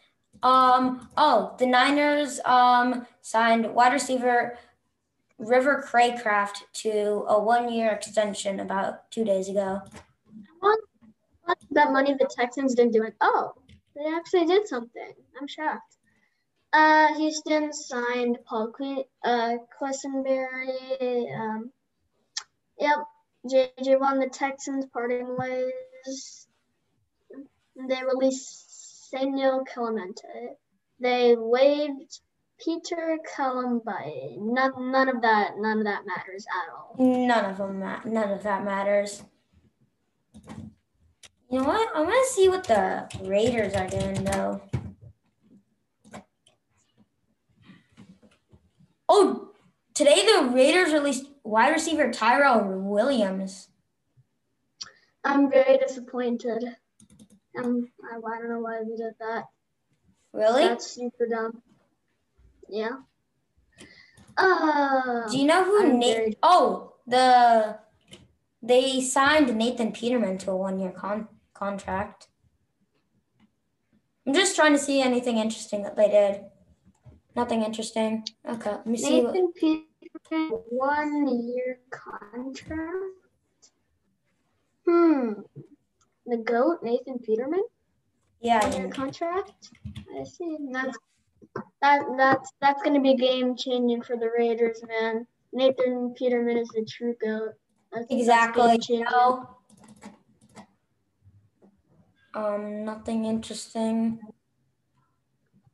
Um 0.43 1.09
oh 1.17 1.55
the 1.59 1.65
Niners 1.65 2.39
um 2.45 3.05
signed 3.21 3.73
wide 3.73 3.91
receiver 3.91 4.57
River 5.37 5.83
Cracraft 5.85 6.57
to 6.73 7.25
a 7.27 7.41
one 7.41 7.71
year 7.71 7.91
extension 7.91 8.61
about 8.61 9.11
two 9.11 9.25
days 9.25 9.49
ago. 9.49 9.81
Well, 10.61 10.77
that 11.71 11.91
money 11.91 12.13
the 12.13 12.29
Texans 12.33 12.75
didn't 12.75 12.93
do 12.93 13.03
it. 13.03 13.15
Oh, 13.19 13.53
they 13.95 14.05
actually 14.15 14.45
did 14.45 14.67
something. 14.67 15.13
I'm 15.39 15.47
shocked. 15.47 15.97
Uh, 16.73 17.13
Houston 17.15 17.73
signed 17.73 18.37
Paul 18.45 18.71
Cle- 18.71 19.07
uh, 19.25 19.55
Quessenberry. 19.81 21.35
Um, 21.37 21.71
yep, 22.79 22.99
JJ 23.45 23.99
won 23.99 24.19
the 24.19 24.29
Texans 24.29 24.85
parting 24.93 25.35
ways. 25.37 26.47
They 27.75 28.01
released 28.03 29.11
Senio 29.13 29.63
Kelemete. 29.67 30.55
They 30.99 31.35
waived 31.37 32.19
Peter 32.63 33.17
Kalambayi. 33.35 34.37
None, 34.37 34.91
none 34.91 35.09
of 35.09 35.21
that, 35.23 35.53
none 35.57 35.79
of 35.79 35.85
that 35.85 36.03
matters 36.05 36.45
at 36.45 36.73
all. 36.73 36.95
None 36.99 37.45
of 37.45 37.57
them 37.57 37.79
ma- 37.79 38.01
none 38.05 38.31
of 38.31 38.43
that 38.43 38.63
matters. 38.63 39.23
You 41.49 41.59
know 41.59 41.63
what? 41.65 41.95
I 41.95 42.01
want 42.01 42.27
to 42.27 42.33
see 42.33 42.47
what 42.47 42.63
the 42.63 43.09
Raiders 43.23 43.73
are 43.73 43.87
doing 43.87 44.23
though. 44.23 44.61
Oh, 49.13 49.49
today 49.93 50.25
the 50.25 50.47
Raiders 50.53 50.93
released 50.93 51.25
wide 51.43 51.71
receiver 51.71 52.09
Tyrell 52.13 52.63
Williams. 52.63 53.67
I'm 55.25 55.51
very 55.51 55.77
disappointed. 55.77 56.63
Um, 57.61 57.89
I, 58.09 58.15
I 58.15 58.39
don't 58.39 58.49
know 58.49 58.61
why 58.61 58.79
they 58.83 58.95
did 58.95 59.13
that. 59.19 59.43
Really? 60.31 60.63
That's 60.63 60.89
super 60.89 61.27
dumb. 61.27 61.61
Yeah. 62.69 62.99
Uh, 64.37 65.27
Do 65.29 65.37
you 65.37 65.45
know 65.45 65.65
who 65.65 65.99
very- 65.99 66.37
Oh, 66.41 66.93
the 67.05 67.79
they 68.63 69.01
signed 69.01 69.53
Nathan 69.57 69.91
Peterman 69.91 70.37
to 70.39 70.51
a 70.51 70.55
one-year 70.55 70.91
con- 70.91 71.27
contract. 71.53 72.29
I'm 74.25 74.33
just 74.33 74.55
trying 74.55 74.71
to 74.71 74.79
see 74.79 75.01
anything 75.01 75.37
interesting 75.37 75.83
that 75.83 75.97
they 75.97 76.07
did. 76.07 76.45
Nothing 77.35 77.63
interesting. 77.63 78.25
Okay, 78.47 78.71
let 78.71 78.87
me 78.87 78.97
see. 78.97 79.21
Nathan 79.21 79.53
Peterman, 79.53 80.49
one 80.69 81.47
year 81.47 81.79
contract. 81.89 82.81
Hmm. 84.87 85.33
The 86.25 86.37
goat, 86.37 86.79
Nathan 86.83 87.19
Peterman, 87.19 87.63
yeah, 88.41 88.67
one 88.67 88.77
year 88.77 88.89
contract. 88.89 89.69
I 90.19 90.23
see. 90.23 90.57
That's 90.71 90.97
that 91.81 92.01
that's 92.17 92.51
that's 92.61 92.81
gonna 92.83 93.01
be 93.01 93.15
game 93.15 93.55
changing 93.55 94.01
for 94.01 94.17
the 94.17 94.29
Raiders, 94.37 94.83
man. 94.87 95.25
Nathan 95.53 96.13
Peterman 96.17 96.57
is 96.57 96.69
the 96.69 96.85
true 96.85 97.15
goat. 97.21 97.53
That's, 97.91 98.05
exactly. 98.09 98.67
game-changing. 98.69 99.05
No. 99.11 99.57
Um, 102.33 102.85
nothing 102.85 103.25
interesting. 103.25 104.19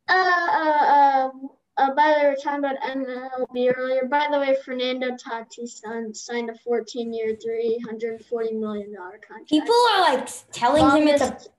Uh, 0.10 0.14
uh, 0.14 1.30
um, 1.34 1.50
uh, 1.78 1.94
by 1.94 2.08
the 2.08 2.14
way, 2.14 2.24
we 2.24 2.30
were 2.30 2.38
talking 2.42 2.60
about 2.60 2.78
MLB 2.82 3.74
earlier. 3.78 4.06
By 4.06 4.28
the 4.32 4.40
way, 4.40 4.56
Fernando 4.66 5.12
Tatis 5.12 5.80
signed, 5.82 6.16
signed 6.16 6.50
a 6.50 6.70
14-year, 6.70 7.36
$340 7.36 8.60
million 8.60 8.94
contract. 8.96 9.50
People 9.50 9.76
are 9.94 10.02
like 10.02 10.28
telling 10.52 10.90
him 11.02 11.08
it's 11.08 11.22
a 11.22 11.26
Longest- 11.26 11.50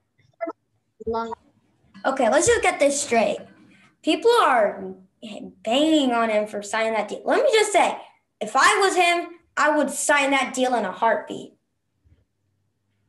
long, 1.06 1.32
Okay, 2.04 2.28
let's 2.30 2.46
just 2.46 2.62
get 2.62 2.78
this 2.78 3.00
straight. 3.00 3.38
People 4.02 4.30
are 4.42 4.94
banging 5.64 6.12
on 6.12 6.30
him 6.30 6.46
for 6.46 6.62
signing 6.62 6.92
that 6.94 7.08
deal. 7.08 7.22
Let 7.24 7.42
me 7.42 7.50
just 7.52 7.72
say, 7.72 7.96
if 8.40 8.54
I 8.54 8.80
was 8.80 8.96
him, 8.96 9.38
I 9.56 9.76
would 9.76 9.90
sign 9.90 10.30
that 10.30 10.54
deal 10.54 10.74
in 10.76 10.84
a 10.84 10.92
heartbeat. 10.92 11.54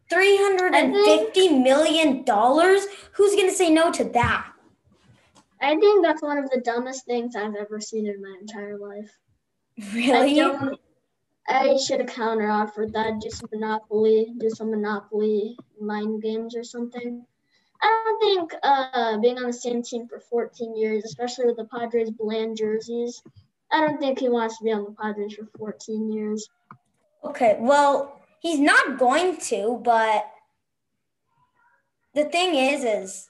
Three 0.10 0.38
hundred 0.38 0.74
and 0.74 0.96
fifty 1.06 1.50
million 1.50 2.24
dollars? 2.24 2.88
Who's 3.14 3.36
gonna 3.36 3.52
say 3.52 3.70
no 3.70 3.92
to 3.92 4.04
that? 4.06 4.49
I 5.62 5.76
think 5.76 6.04
that's 6.06 6.22
one 6.22 6.38
of 6.38 6.50
the 6.50 6.62
dumbest 6.62 7.06
things 7.06 7.36
I've 7.36 7.56
ever 7.56 7.80
seen 7.80 8.08
in 8.08 8.22
my 8.22 8.36
entire 8.40 8.78
life. 8.78 9.18
I 9.82 9.96
Really? 9.96 10.36
don't. 10.36 10.80
I 11.48 11.78
should 11.78 12.00
have 12.00 12.10
counteroffered 12.10 12.94
that. 12.94 13.20
Do 13.22 13.30
some 13.30 13.50
Monopoly, 13.52 14.34
do 14.38 14.50
some 14.50 14.70
Monopoly 14.72 15.58
mind 15.82 16.22
games 16.22 16.56
or 16.56 16.64
something. 16.64 17.26
I 17.82 18.04
don't 18.06 18.20
think 18.22 18.54
uh, 18.62 19.18
being 19.20 19.38
on 19.38 19.48
the 19.48 19.54
same 19.54 19.82
team 19.82 20.08
for 20.08 20.20
14 20.20 20.78
years, 20.78 21.06
especially 21.06 21.46
with 21.46 21.58
the 21.58 21.66
Padres 21.66 22.12
bland 22.12 22.58
jerseys, 22.58 23.24
I 23.72 23.82
don't 23.82 24.00
think 24.00 24.20
he 24.20 24.30
wants 24.30 24.58
to 24.58 24.64
be 24.64 24.72
on 24.72 24.84
the 24.84 24.92
Padres 24.92 25.34
for 25.36 25.48
14 25.58 26.12
years. 26.12 26.50
Okay, 27.24 27.58
well, 27.60 28.22
he's 28.40 28.60
not 28.60 28.98
going 28.98 29.38
to, 29.38 29.80
but 29.84 30.30
the 32.14 32.26
thing 32.26 32.56
is, 32.56 32.84
is 32.84 33.28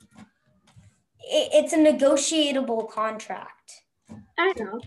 it, 1.30 1.50
it's 1.54 1.74
a 1.74 1.78
negotiable 1.78 2.84
contract. 2.86 3.84
I 4.38 4.54
don't 4.54 4.60
know. 4.60 4.82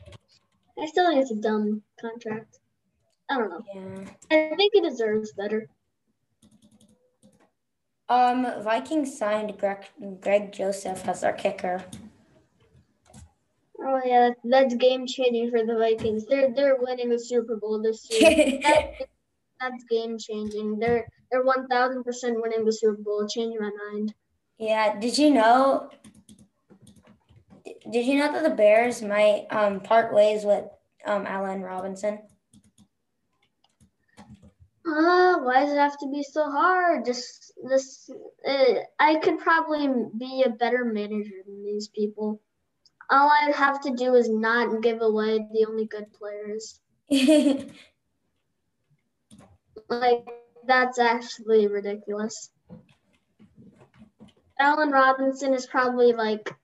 I 0.79 0.87
still 0.87 1.09
think 1.09 1.21
it's 1.23 1.31
a 1.31 1.37
dumb 1.37 1.83
contract. 2.01 2.59
I 3.31 3.39
don't 3.39 3.51
know. 3.51 3.65
Yeah. 3.75 4.05
I 4.31 4.57
think 4.57 4.73
he 4.75 4.81
deserves 4.81 5.33
better. 5.33 5.69
Um, 8.09 8.47
Vikings 8.63 9.17
signed 9.17 9.57
Greg, 9.59 9.87
Greg 10.21 10.53
Joseph 10.53 11.07
as 11.09 11.21
their 11.21 11.33
kicker. 11.33 11.83
Oh 13.85 14.01
yeah, 14.05 14.29
that, 14.29 14.37
that's 14.45 14.75
game 14.75 15.07
changing 15.07 15.51
for 15.51 15.65
the 15.65 15.77
Vikings. 15.79 16.27
They're 16.27 16.53
they're 16.55 16.77
winning 16.79 17.09
the 17.09 17.19
Super 17.19 17.57
Bowl 17.57 17.81
this 17.81 18.07
year. 18.11 18.61
that, 18.63 18.93
that's 19.61 19.85
game 19.85 20.19
changing. 20.19 20.79
They're 20.79 21.09
they're 21.31 21.45
one 21.45 21.67
thousand 21.69 22.05
percent 22.05 22.41
winning 22.41 22.65
the 22.65 22.73
Super 22.73 23.01
Bowl. 23.01 23.27
Changing 23.27 23.61
my 23.61 23.71
mind. 23.91 24.15
Yeah. 24.59 24.99
Did 24.99 25.17
you 25.17 25.31
know? 25.31 25.91
Did 27.91 28.07
you 28.07 28.19
know 28.19 28.33
that 28.33 28.43
the 28.43 28.55
Bears 28.55 29.03
might 29.03 29.47
um, 29.51 29.81
part 29.81 30.15
ways 30.15 30.45
with 30.45 30.65
um, 31.05 31.27
Allen 31.27 31.63
Robinson? 31.63 32.21
Uh, 34.85 35.39
why 35.39 35.61
does 35.61 35.73
it 35.73 35.79
have 35.79 35.99
to 35.99 36.11
be 36.11 36.23
so 36.23 36.51
hard? 36.51 37.05
Just 37.05 37.53
this, 37.69 38.11
uh, 38.47 38.75
I 38.99 39.17
could 39.17 39.39
probably 39.39 39.89
be 40.19 40.43
a 40.45 40.51
better 40.51 40.85
manager 40.85 41.37
than 41.47 41.63
these 41.65 41.89
people. 41.89 42.41
All 43.11 43.31
I'd 43.31 43.55
have 43.55 43.81
to 43.83 43.95
do 43.95 44.15
is 44.15 44.29
not 44.29 44.83
give 44.83 45.01
away 45.01 45.39
the 45.53 45.67
only 45.69 45.87
good 45.87 46.07
players. 46.13 46.81
like 49.89 50.27
that's 50.67 50.99
actually 50.99 51.67
ridiculous. 51.67 52.51
Allen 54.59 54.91
Robinson 54.91 55.55
is 55.55 55.67
probably 55.67 56.13
like 56.13 56.55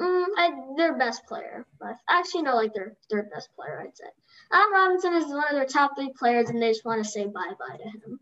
mm, 0.00 0.24
I, 0.36 0.50
their 0.76 0.96
best 0.96 1.26
player, 1.26 1.66
but 1.80 1.96
actually 2.08 2.42
no, 2.42 2.56
like 2.56 2.74
their 2.74 2.96
their 3.10 3.24
best 3.34 3.48
player, 3.56 3.80
I'd 3.80 3.96
say. 3.96 4.04
Allen 4.52 4.72
Robinson 4.72 5.14
is 5.14 5.26
one 5.26 5.44
of 5.50 5.54
their 5.54 5.66
top 5.66 5.92
three 5.96 6.12
players, 6.18 6.50
and 6.50 6.60
they 6.60 6.70
just 6.70 6.84
want 6.84 7.04
to 7.04 7.10
say 7.10 7.26
bye 7.26 7.52
bye 7.58 7.76
to 7.76 7.84
him. 7.84 8.20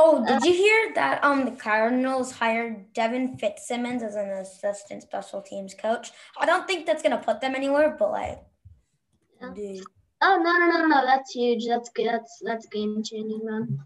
Oh, 0.00 0.24
did 0.24 0.42
uh, 0.42 0.44
you 0.44 0.52
hear 0.52 0.92
that? 0.94 1.24
Um, 1.24 1.44
the 1.44 1.50
Cardinals 1.50 2.30
hired 2.30 2.92
Devin 2.92 3.36
Fitzsimmons 3.36 4.04
as 4.04 4.14
an 4.14 4.28
assistant 4.28 5.02
special 5.02 5.42
teams 5.42 5.74
coach. 5.74 6.12
I 6.38 6.46
don't 6.46 6.68
think 6.68 6.86
that's 6.86 7.02
gonna 7.02 7.18
put 7.18 7.40
them 7.40 7.56
anywhere, 7.56 7.96
but 7.98 8.12
like, 8.12 8.42
yeah. 9.40 9.52
dude. 9.54 9.84
Oh 10.20 10.40
no 10.42 10.52
no 10.52 10.78
no 10.78 10.86
no! 10.86 11.04
That's 11.04 11.32
huge. 11.32 11.66
That's 11.66 11.90
that's 11.96 12.42
that's 12.44 12.66
game 12.66 13.02
changing, 13.02 13.40
man. 13.44 13.78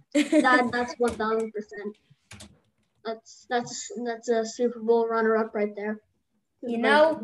that 0.43 0.69
that's 0.73 0.95
one 0.99 1.13
thousand 1.13 1.53
percent. 1.53 1.97
That's 3.05 3.47
that's 3.49 3.91
that's 4.05 4.29
a 4.29 4.45
Super 4.45 4.81
Bowl 4.81 5.09
runner 5.09 5.37
up 5.37 5.55
right 5.55 5.75
there. 5.75 6.01
You 6.63 6.79
know, 6.79 7.21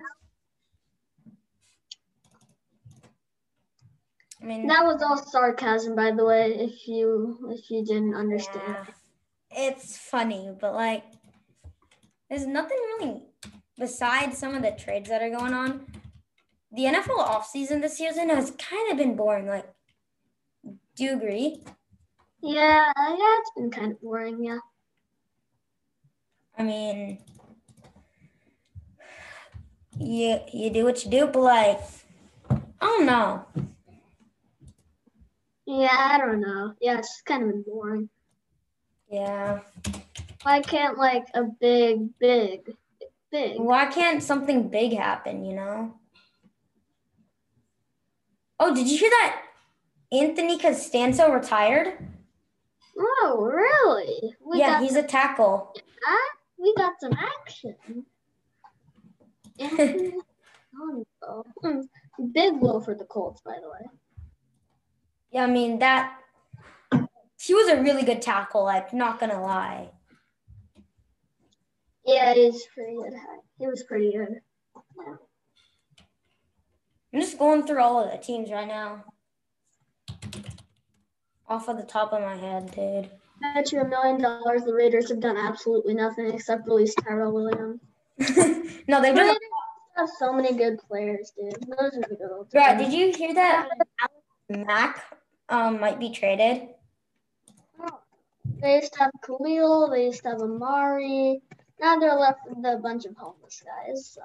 I 4.42 4.44
mean 4.44 4.66
that 4.66 4.84
was 4.84 5.02
all 5.02 5.16
sarcasm, 5.16 5.94
by 5.94 6.10
the 6.10 6.24
way. 6.24 6.54
If 6.54 6.88
you 6.88 7.38
if 7.50 7.70
you 7.70 7.84
didn't 7.84 8.14
understand, 8.14 8.76
yeah, 9.50 9.68
it's 9.68 9.96
funny, 9.96 10.50
but 10.60 10.74
like, 10.74 11.04
there's 12.28 12.46
nothing 12.46 12.78
really 12.98 13.22
besides 13.78 14.36
some 14.38 14.54
of 14.54 14.62
the 14.62 14.72
trades 14.72 15.08
that 15.08 15.22
are 15.22 15.30
going 15.30 15.54
on 15.54 15.86
the 16.72 16.84
NFL 16.84 17.26
offseason 17.26 17.80
this 17.80 17.96
season 17.96 18.28
has 18.28 18.50
kind 18.52 18.90
of 18.90 18.98
been 18.98 19.16
boring. 19.16 19.46
Like, 19.46 19.68
do 20.96 21.04
you 21.04 21.14
agree? 21.14 21.62
Yeah, 22.42 22.92
yeah, 22.96 23.36
it's 23.40 23.50
been 23.56 23.70
kind 23.70 23.92
of 23.92 24.00
boring, 24.00 24.44
yeah. 24.44 24.58
I 26.56 26.62
mean, 26.62 27.18
you 29.98 30.40
you 30.52 30.70
do 30.70 30.84
what 30.84 31.04
you 31.04 31.10
do, 31.10 31.26
but 31.26 31.40
like, 31.40 31.80
I 32.50 32.58
don't 32.80 33.06
know. 33.06 33.44
Yeah, 35.66 35.88
I 35.92 36.18
don't 36.18 36.40
know. 36.40 36.74
Yeah, 36.80 36.98
it's 36.98 37.22
kind 37.26 37.50
of 37.50 37.66
boring. 37.66 38.08
Yeah. 39.10 39.60
Why 40.42 40.60
can't 40.60 40.96
like 40.96 41.26
a 41.34 41.42
big, 41.42 42.18
big, 42.18 42.74
big? 43.30 43.58
Why 43.58 43.86
can't 43.86 44.22
something 44.22 44.68
big 44.68 44.96
happen? 44.96 45.44
You 45.44 45.54
know. 45.54 45.94
Oh, 48.60 48.74
did 48.74 48.88
you 48.88 48.98
hear 48.98 49.10
that 49.10 49.42
Anthony 50.10 50.58
Castonzo 50.58 51.32
retired? 51.32 51.98
Oh, 52.98 53.38
really? 53.40 54.34
We 54.44 54.58
yeah, 54.58 54.80
he's 54.80 54.96
a 54.96 55.02
tackle. 55.02 55.74
Uh, 55.76 56.16
we 56.58 56.74
got 56.76 56.94
some 57.00 57.12
action. 57.12 57.76
Big 62.32 62.60
blow 62.60 62.80
for 62.80 62.94
the 62.94 63.04
Colts, 63.04 63.42
by 63.42 63.58
the 63.60 63.68
way. 63.68 63.90
Yeah, 65.30 65.44
I 65.44 65.46
mean 65.46 65.78
that 65.80 66.18
he 67.40 67.54
was 67.54 67.68
a 67.68 67.82
really 67.82 68.02
good 68.02 68.22
tackle, 68.22 68.64
like 68.64 68.92
not 68.92 69.20
gonna 69.20 69.40
lie. 69.40 69.90
Yeah, 72.04 72.32
it 72.32 72.38
is 72.38 72.66
pretty 72.74 72.96
good. 72.96 73.12
He 73.58 73.66
was 73.66 73.82
pretty 73.82 74.12
good. 74.12 74.40
Yeah. 74.74 75.14
I'm 77.12 77.20
just 77.20 77.38
going 77.38 77.66
through 77.66 77.80
all 77.80 78.04
of 78.04 78.10
the 78.10 78.18
teams 78.18 78.50
right 78.50 78.68
now. 78.68 79.04
Off 81.48 81.68
of 81.68 81.78
the 81.78 81.84
top 81.84 82.12
of 82.12 82.20
my 82.20 82.36
head, 82.36 82.70
dude. 82.72 83.10
I 83.42 83.54
bet 83.54 83.72
you 83.72 83.80
a 83.80 83.88
million 83.88 84.20
dollars 84.20 84.64
the 84.64 84.74
Raiders 84.74 85.08
have 85.08 85.20
done 85.20 85.36
absolutely 85.36 85.94
nothing 85.94 86.32
except 86.32 86.66
release 86.66 86.94
Tyrell 86.94 87.32
Williams. 87.32 87.80
no, 88.88 89.00
they've 89.00 89.14
done. 89.14 89.37
Have 89.98 90.08
so 90.18 90.32
many 90.32 90.56
good 90.56 90.78
players, 90.78 91.32
dude. 91.36 91.54
Those 91.68 91.94
are 91.96 92.08
the 92.08 92.16
good 92.16 92.30
old 92.32 92.50
Bro, 92.50 92.78
did 92.78 92.92
you 92.92 93.12
hear 93.12 93.34
that 93.34 93.68
Mac 94.48 95.04
um, 95.48 95.80
might 95.80 95.98
be 95.98 96.10
traded? 96.10 96.68
Oh. 97.80 98.00
They 98.60 98.76
used 98.76 98.92
to 98.94 99.00
have 99.00 99.10
Khalil, 99.24 99.90
they 99.90 100.06
used 100.06 100.22
to 100.22 100.30
have 100.30 100.40
Amari. 100.40 101.42
Now 101.80 101.98
they're 101.98 102.14
left 102.14 102.40
with 102.48 102.64
a 102.64 102.78
bunch 102.78 103.04
of 103.04 103.16
homeless 103.16 103.62
guys, 103.64 104.06
so. 104.06 104.22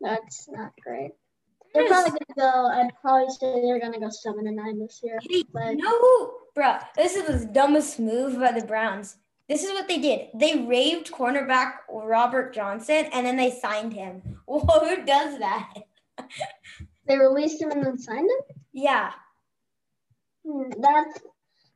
That's 0.00 0.48
not 0.48 0.72
great. 0.82 1.12
They're 1.74 1.88
probably 1.88 2.10
gonna 2.10 2.52
go. 2.52 2.66
I'd 2.68 2.90
probably 3.00 3.28
say 3.30 3.60
they're 3.62 3.80
gonna 3.80 4.00
go 4.00 4.08
seven 4.08 4.46
and 4.46 4.56
nine 4.56 4.78
this 4.78 5.00
year. 5.02 5.18
But 5.52 5.74
no, 5.74 6.32
bro, 6.54 6.78
this 6.96 7.16
is 7.16 7.26
the 7.26 7.46
dumbest 7.46 7.98
move 7.98 8.38
by 8.38 8.52
the 8.52 8.64
Browns. 8.64 9.16
This 9.48 9.62
is 9.62 9.70
what 9.70 9.86
they 9.86 9.98
did. 9.98 10.28
They 10.34 10.64
raved 10.66 11.12
cornerback 11.12 11.74
Robert 11.88 12.52
Johnson, 12.52 13.06
and 13.12 13.24
then 13.24 13.36
they 13.36 13.50
signed 13.50 13.92
him. 13.92 14.40
Whoa, 14.46 14.80
who 14.80 15.04
does 15.04 15.38
that? 15.38 15.72
they 17.06 17.16
released 17.16 17.60
him 17.62 17.70
and 17.70 17.84
then 17.84 17.98
signed 17.98 18.28
him. 18.28 18.56
Yeah. 18.72 19.12
Hmm, 20.44 20.70
that's 20.80 21.20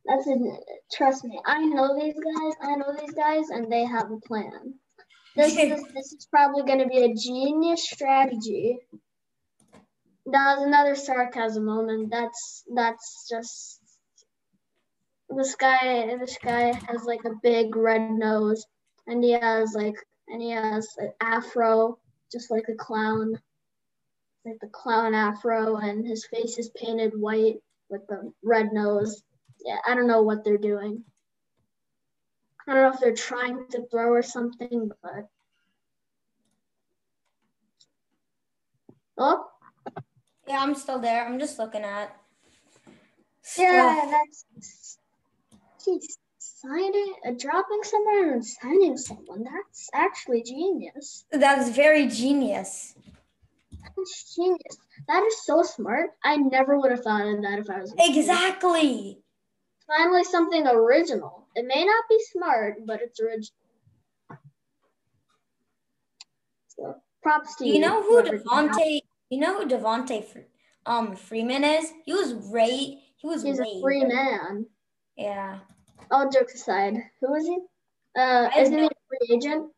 that's 0.05 0.27
a, 0.27 0.37
trust 0.93 1.25
me. 1.25 1.41
I 1.47 1.65
know 1.65 1.97
these 1.99 2.15
guys. 2.15 2.55
I 2.63 2.75
know 2.77 2.95
these 2.99 3.13
guys, 3.13 3.51
and 3.51 3.71
they 3.71 3.85
have 3.85 4.11
a 4.11 4.19
plan. 4.27 4.75
This 5.37 5.53
is 5.57 5.83
this 5.95 6.13
is 6.13 6.27
probably 6.31 6.65
going 6.65 6.81
to 6.81 6.89
be 6.89 7.05
a 7.05 7.15
genius 7.15 7.89
strategy. 7.89 8.79
That 10.27 10.57
was 10.57 10.67
another 10.67 10.95
sarcasm 10.97 11.65
moment. 11.65 12.11
That's 12.11 12.65
that's 12.75 13.29
just 13.31 13.80
this 15.37 15.55
guy. 15.55 16.17
This 16.19 16.39
guy 16.43 16.73
has 16.89 17.05
like 17.05 17.25
a 17.25 17.39
big 17.43 17.77
red 17.77 18.11
nose, 18.11 18.67
and 19.07 19.23
he 19.23 19.33
has 19.33 19.75
like 19.75 19.97
and 20.29 20.41
he 20.41 20.51
has 20.51 20.89
an 20.99 21.13
afro, 21.21 21.99
just 22.31 22.51
like 22.51 22.69
a 22.69 22.75
clown, 22.75 23.39
like 24.45 24.59
the 24.61 24.69
clown 24.69 25.15
afro, 25.15 25.77
and 25.77 26.07
his 26.07 26.27
face 26.27 26.59
is 26.59 26.71
painted 26.71 27.13
white 27.19 27.57
with 27.89 28.07
the 28.09 28.33
red 28.43 28.73
nose. 28.73 29.23
Yeah, 29.65 29.79
I 29.87 29.95
don't 29.95 30.07
know 30.07 30.23
what 30.23 30.45
they're 30.45 30.57
doing. 30.57 31.05
I 32.67 32.75
don't 32.75 32.83
know 32.83 32.93
if 32.95 33.01
they're 33.01 33.15
trying 33.15 33.67
to 33.71 33.87
throw 33.91 34.11
or 34.11 34.23
something, 34.23 34.91
but. 35.03 35.29
Oh? 39.19 39.47
Yeah, 40.47 40.61
I'm 40.61 40.75
still 40.75 40.99
there. 40.99 41.27
I'm 41.27 41.39
just 41.39 41.59
looking 41.59 41.83
at. 41.83 42.17
Yeah, 43.59 44.07
that's. 44.09 44.99
He's 45.85 46.19
signing, 46.39 47.15
uh, 47.27 47.33
dropping 47.39 47.83
someone 47.83 48.29
and 48.31 48.47
signing 48.47 48.97
someone. 48.97 49.45
That's 49.45 49.89
actually 49.95 50.43
genius. 50.43 51.25
That's 51.31 51.71
very 51.71 52.07
genius. 52.07 52.95
That's 53.97 54.35
genius. 54.35 54.79
That 55.09 55.25
is 55.25 55.45
so 55.45 55.63
smart. 55.63 56.11
I 56.25 56.37
never 56.37 56.79
would 56.79 56.91
have 56.91 57.03
thought 57.03 57.27
of 57.27 57.43
that 57.43 57.59
if 57.59 57.71
I 57.71 57.81
was. 57.81 57.95
Exactly. 57.99 59.19
Finally, 59.87 60.25
something 60.25 60.67
original. 60.67 61.47
It 61.55 61.67
may 61.67 61.85
not 61.85 62.05
be 62.09 62.19
smart, 62.33 62.87
but 62.87 63.01
it's 63.03 63.19
original. 63.21 63.57
So 66.69 66.97
props 67.23 67.57
to 67.57 67.67
you. 67.67 67.75
You 67.75 67.81
know 67.81 68.03
who 68.03 68.23
Devonta 68.23 69.01
You 69.31 69.41
know 69.41 69.59
who 69.61 69.69
Devonta 69.69 70.45
um 70.87 71.17
Freeman 71.17 71.65
is? 71.65 71.93
He 72.05 72.13
was 72.13 72.33
great 72.33 73.01
He 73.17 73.27
was 73.27 73.43
He's 73.43 73.59
a 73.59 73.81
free 73.81 74.05
man. 74.05 74.67
Yeah. 75.21 75.59
All 76.11 76.31
jokes 76.31 76.55
aside, 76.55 76.97
who 77.21 77.35
is 77.35 77.47
he? 77.47 77.59
Uh, 78.19 78.49
isn't 78.57 78.77
he 78.79 78.87
a 78.87 78.89
free 79.07 79.37
agent? 79.37 79.71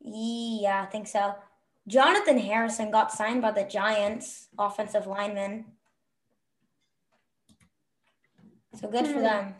Yeah, 0.00 0.82
I 0.82 0.86
think 0.86 1.08
so. 1.08 1.34
Jonathan 1.88 2.38
Harrison 2.38 2.92
got 2.92 3.10
signed 3.12 3.42
by 3.42 3.50
the 3.50 3.64
Giants, 3.64 4.48
offensive 4.56 5.06
lineman. 5.08 5.64
So 8.80 8.88
good 8.88 9.06
for 9.08 9.14
Hmm. 9.14 9.22
them. 9.22 9.54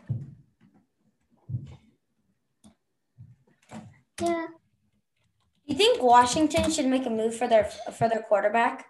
Yeah. 4.21 4.47
Do 4.47 5.73
you 5.73 5.75
think 5.75 6.01
Washington 6.01 6.71
should 6.71 6.85
make 6.87 7.05
a 7.05 7.09
move 7.09 7.35
for 7.35 7.47
their 7.47 7.65
for 7.65 8.07
their 8.07 8.21
quarterback? 8.21 8.87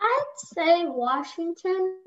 I'd 0.00 0.24
say 0.36 0.86
Washington. 0.86 2.00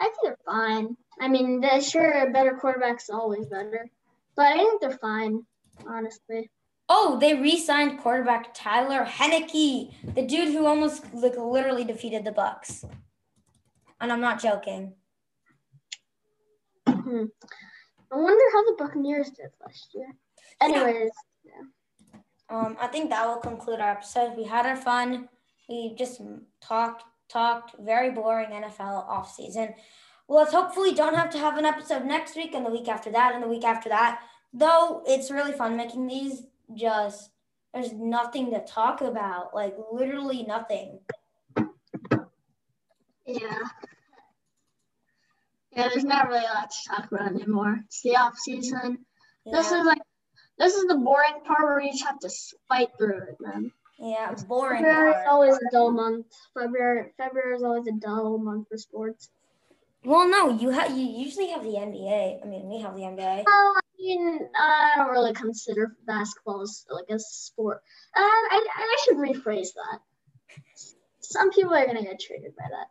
I 0.00 0.04
think 0.04 0.16
they're 0.22 0.38
fine. 0.46 0.96
I 1.20 1.28
mean, 1.28 1.62
sure 1.80 2.10
a 2.10 2.30
better 2.30 2.56
quarterback's 2.58 3.10
always 3.10 3.46
better, 3.46 3.90
but 4.34 4.46
I 4.46 4.56
think 4.56 4.80
they're 4.80 4.98
fine, 4.98 5.44
honestly. 5.86 6.50
Oh, 6.88 7.18
they 7.20 7.34
re-signed 7.34 8.00
quarterback 8.00 8.52
Taylor 8.52 9.04
Heinicke, 9.04 9.92
the 10.14 10.22
dude 10.22 10.48
who 10.48 10.66
almost 10.66 11.04
like 11.14 11.36
literally 11.36 11.84
defeated 11.84 12.24
the 12.24 12.32
Bucks. 12.32 12.84
And 14.00 14.10
I'm 14.10 14.20
not 14.20 14.42
joking. 14.42 14.94
Hmm. 16.88 17.26
I 18.12 18.16
wonder 18.16 18.44
how 18.52 18.64
the 18.64 18.76
Buccaneers 18.78 19.30
did 19.30 19.50
last 19.64 19.90
year. 19.94 20.08
Anyways, 20.60 21.10
yeah. 21.44 22.18
Um, 22.48 22.76
I 22.80 22.88
think 22.88 23.10
that 23.10 23.26
will 23.26 23.36
conclude 23.36 23.78
our 23.78 23.92
episode. 23.92 24.36
We 24.36 24.44
had 24.44 24.66
our 24.66 24.74
fun. 24.74 25.28
We 25.68 25.94
just 25.96 26.20
talked, 26.60 27.04
talked, 27.30 27.74
very 27.78 28.10
boring 28.10 28.50
NFL 28.50 29.08
off 29.08 29.34
season. 29.34 29.74
Well, 30.28 30.40
let's 30.40 30.52
hopefully 30.52 30.94
don't 30.94 31.14
have 31.14 31.30
to 31.30 31.38
have 31.38 31.58
an 31.58 31.64
episode 31.64 32.04
next 32.04 32.36
week 32.36 32.54
and 32.54 32.64
the 32.64 32.70
week 32.70 32.88
after 32.88 33.10
that 33.10 33.34
and 33.34 33.42
the 33.42 33.48
week 33.48 33.64
after 33.64 33.88
that. 33.88 34.22
Though 34.52 35.02
it's 35.06 35.30
really 35.30 35.52
fun 35.52 35.76
making 35.76 36.06
these. 36.06 36.42
Just 36.74 37.30
there's 37.74 37.92
nothing 37.92 38.52
to 38.52 38.64
talk 38.64 39.00
about, 39.00 39.54
like 39.54 39.76
literally 39.92 40.44
nothing. 40.44 41.00
yeah. 43.26 43.58
Yeah, 45.72 45.88
there's 45.88 46.04
not 46.04 46.28
really 46.28 46.44
a 46.44 46.54
lot 46.54 46.70
to 46.70 46.88
talk 46.88 47.10
about 47.10 47.32
anymore. 47.32 47.80
It's 47.86 48.02
the 48.02 48.16
off 48.16 48.36
season. 48.36 49.04
This 49.46 49.70
is 49.70 49.84
like 49.84 50.02
this 50.58 50.74
is 50.74 50.86
the 50.86 50.96
boring 50.96 51.40
part 51.44 51.62
where 51.62 51.80
you 51.80 51.92
just 51.92 52.04
have 52.04 52.18
to 52.20 52.30
fight 52.68 52.90
through 52.98 53.22
it, 53.22 53.36
man. 53.40 53.72
Yeah, 54.00 54.34
boring. 54.48 54.82
February 54.82 55.10
is 55.10 55.26
always 55.28 55.56
a 55.56 55.70
dull 55.70 55.90
month. 55.90 56.26
February 56.58 57.12
February 57.18 57.56
is 57.56 57.62
always 57.62 57.86
a 57.86 57.92
dull 57.92 58.38
month 58.38 58.68
for 58.68 58.78
sports. 58.78 59.28
Well, 60.04 60.28
no, 60.28 60.48
you 60.58 60.70
have 60.70 60.96
you 60.96 61.04
usually 61.04 61.48
have 61.48 61.62
the 61.62 61.70
NBA. 61.74 62.42
I 62.42 62.46
mean, 62.46 62.68
we 62.68 62.80
have 62.80 62.94
the 62.94 63.02
NBA. 63.02 63.44
Well, 63.44 63.74
I 63.76 63.80
mean, 63.98 64.40
I 64.58 64.94
don't 64.96 65.10
really 65.10 65.34
consider 65.34 65.94
basketball 66.06 66.62
as 66.62 66.86
like 66.88 67.10
a 67.10 67.18
sport. 67.18 67.82
Uh, 68.16 68.20
I, 68.20 68.66
I 68.74 68.96
should 69.04 69.18
rephrase 69.18 69.68
that. 69.74 70.00
Some 71.20 71.50
people 71.50 71.74
are 71.74 71.86
gonna 71.86 72.02
get 72.02 72.18
triggered 72.18 72.56
by 72.56 72.64
that. 72.70 72.86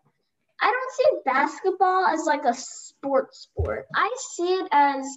I 0.61 0.71
don't 0.71 0.91
see 0.93 1.21
basketball 1.25 2.05
as 2.05 2.25
like 2.25 2.45
a 2.45 2.53
sport 2.53 3.33
sport. 3.33 3.87
I 3.95 4.15
see 4.35 4.53
it 4.53 4.67
as 4.71 5.07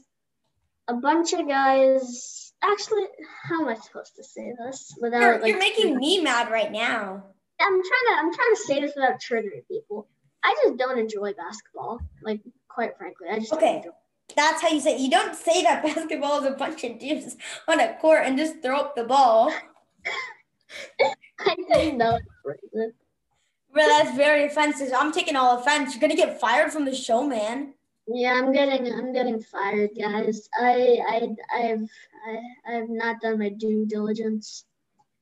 a 0.88 0.94
bunch 0.94 1.32
of 1.34 1.46
guys. 1.46 2.51
Actually, 2.62 3.02
how 3.42 3.62
am 3.62 3.68
I 3.68 3.74
supposed 3.74 4.14
to 4.16 4.24
say 4.24 4.52
this 4.64 4.94
without 5.00 5.20
You're, 5.20 5.38
like? 5.40 5.48
you're 5.48 5.58
making 5.58 5.96
me 5.96 6.20
mad 6.20 6.50
right 6.50 6.70
now. 6.70 7.24
I'm 7.60 7.72
trying 7.72 7.82
to. 7.82 8.14
I'm 8.18 8.32
trying 8.32 8.54
to 8.54 8.62
say 8.64 8.80
this 8.80 8.92
without 8.94 9.20
triggering 9.20 9.66
people. 9.68 10.08
I 10.44 10.54
just 10.64 10.76
don't 10.76 10.98
enjoy 10.98 11.32
basketball. 11.34 12.00
Like, 12.22 12.40
quite 12.68 12.96
frankly, 12.96 13.28
I 13.30 13.38
just 13.38 13.52
Okay. 13.52 13.84
That's 14.34 14.62
how 14.62 14.68
you 14.68 14.80
say. 14.80 14.94
It. 14.94 15.00
You 15.00 15.10
don't 15.10 15.34
say 15.34 15.62
that 15.62 15.82
basketball 15.94 16.40
is 16.40 16.46
a 16.46 16.52
bunch 16.56 16.84
of 16.84 16.98
dudes 16.98 17.36
on 17.68 17.80
a 17.80 17.94
court 17.94 18.22
and 18.24 18.38
just 18.38 18.62
throw 18.62 18.78
up 18.78 18.96
the 18.96 19.04
ball. 19.04 19.52
I 21.40 21.54
didn't 21.72 21.98
know 21.98 22.12
how 22.12 22.18
to 22.18 22.24
phrase 22.42 22.58
it. 22.72 22.94
Bro, 23.72 23.86
that's 23.86 24.16
very 24.16 24.44
offensive. 24.46 24.90
I'm 24.96 25.12
taking 25.12 25.34
all 25.34 25.58
offense. 25.58 25.94
You're 25.94 26.00
gonna 26.00 26.14
get 26.14 26.40
fired 26.40 26.72
from 26.72 26.84
the 26.84 26.94
show, 26.94 27.26
man. 27.26 27.74
Yeah, 28.06 28.34
I'm 28.34 28.52
getting 28.52 28.92
I'm 28.92 29.12
getting 29.12 29.40
fired, 29.40 29.90
guys. 29.98 30.48
I 30.58 30.98
I 31.08 31.28
I've 31.54 31.88
I, 32.26 32.74
I've 32.76 32.88
not 32.88 33.20
done 33.20 33.38
my 33.38 33.48
due 33.50 33.86
diligence. 33.86 34.64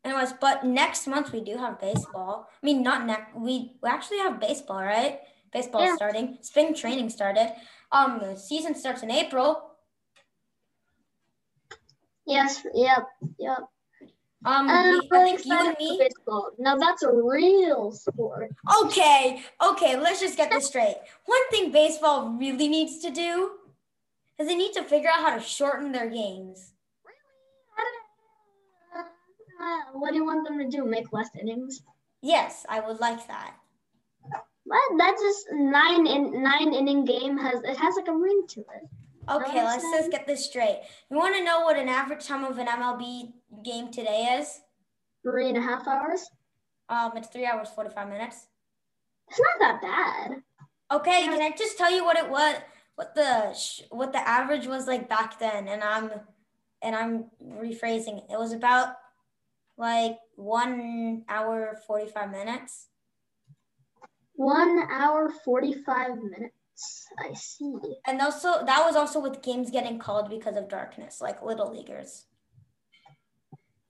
Anyways, 0.02 0.32
but 0.40 0.64
next 0.64 1.06
month 1.06 1.30
we 1.32 1.42
do 1.42 1.58
have 1.58 1.78
baseball. 1.78 2.48
I 2.62 2.66
mean, 2.66 2.82
not 2.82 3.06
next. 3.06 3.36
We, 3.36 3.76
we 3.82 3.88
actually 3.88 4.18
have 4.18 4.40
baseball, 4.40 4.82
right? 4.82 5.20
Baseball 5.52 5.82
Yeah. 5.84 5.96
starting. 5.96 6.38
Spring 6.40 6.74
training 6.74 7.10
started. 7.10 7.52
Um, 7.92 8.18
the 8.18 8.36
season 8.36 8.74
starts 8.74 9.02
in 9.02 9.10
April. 9.10 9.76
Yes, 12.24 12.64
yep, 12.72 13.06
yep. 13.38 13.58
Um, 14.44 14.70
I'm 14.70 14.70
I 14.70 15.00
really 15.10 15.36
think 15.36 15.44
you 15.44 15.58
and 15.58 15.76
me. 15.78 15.98
baseball. 15.98 16.50
Now 16.58 16.76
that's 16.76 17.02
a 17.02 17.12
real 17.12 17.92
sport. 17.92 18.50
Okay, 18.84 19.42
okay, 19.62 20.00
let's 20.00 20.20
just 20.20 20.36
get 20.36 20.50
this 20.50 20.66
straight. 20.66 20.96
One 21.26 21.48
thing 21.50 21.70
baseball 21.70 22.30
really 22.30 22.68
needs 22.68 23.00
to 23.00 23.10
do 23.10 23.50
is 24.38 24.48
they 24.48 24.56
need 24.56 24.72
to 24.72 24.82
figure 24.82 25.10
out 25.10 25.20
how 25.20 25.36
to 25.36 25.42
shorten 25.42 25.92
their 25.92 26.08
games. 26.08 26.72
Uh, 29.60 29.92
what 29.92 30.10
do 30.10 30.16
you 30.16 30.24
want 30.24 30.48
them 30.48 30.58
to 30.58 30.74
do? 30.74 30.86
Make 30.86 31.12
less 31.12 31.28
innings? 31.38 31.82
Yes, 32.22 32.64
I 32.66 32.80
would 32.80 32.98
like 32.98 33.26
that. 33.28 33.56
But 34.30 34.78
That 34.98 35.16
just 35.20 35.46
nine 35.52 36.06
in 36.06 36.42
nine 36.42 36.72
inning 36.72 37.04
game 37.04 37.36
has 37.36 37.62
it 37.62 37.76
has 37.76 37.94
like 37.96 38.08
a 38.08 38.16
ring 38.16 38.44
to 38.48 38.60
it. 38.60 38.88
Okay, 39.28 39.62
let's 39.62 39.82
just 39.84 40.10
get 40.10 40.26
this 40.26 40.46
straight. 40.46 40.80
You 41.10 41.16
want 41.16 41.36
to 41.36 41.44
know 41.44 41.60
what 41.60 41.76
an 41.78 41.88
average 41.88 42.26
time 42.26 42.44
of 42.44 42.58
an 42.58 42.66
MLB 42.66 43.32
game 43.64 43.90
today 43.92 44.38
is? 44.40 44.60
Three 45.22 45.48
and 45.48 45.58
a 45.58 45.60
half 45.60 45.86
hours. 45.86 46.26
Um, 46.88 47.12
it's 47.16 47.28
three 47.28 47.46
hours 47.46 47.68
forty-five 47.68 48.08
minutes. 48.08 48.46
It's 49.28 49.38
not 49.40 49.60
that 49.60 49.82
bad. 49.82 50.42
Okay, 50.90 51.20
Yeah. 51.24 51.32
can 51.36 51.42
I 51.42 51.56
just 51.56 51.78
tell 51.78 51.92
you 51.92 52.04
what 52.04 52.16
it 52.18 52.28
was, 52.28 52.56
what 52.96 53.14
the 53.14 53.52
sh- 53.52 53.82
what 53.90 54.12
the 54.12 54.26
average 54.26 54.66
was 54.66 54.86
like 54.86 55.08
back 55.08 55.38
then? 55.38 55.68
And 55.68 55.84
I'm 55.84 56.10
and 56.82 56.96
I'm 56.96 57.26
rephrasing 57.42 58.18
it. 58.18 58.24
It 58.32 58.38
was 58.38 58.52
about 58.52 58.96
like 59.76 60.16
one 60.34 61.24
hour 61.28 61.78
forty-five 61.86 62.30
minutes. 62.32 62.88
One 64.34 64.88
hour 64.90 65.30
forty 65.44 65.74
five 65.74 66.16
minutes. 66.16 66.54
I 67.18 67.34
see. 67.34 67.74
And 68.06 68.20
also 68.20 68.64
that 68.64 68.84
was 68.84 68.96
also 68.96 69.20
with 69.20 69.42
games 69.42 69.70
getting 69.70 69.98
called 69.98 70.30
because 70.30 70.56
of 70.56 70.68
darkness, 70.68 71.20
like 71.20 71.42
little 71.42 71.72
leaguers. 71.74 72.26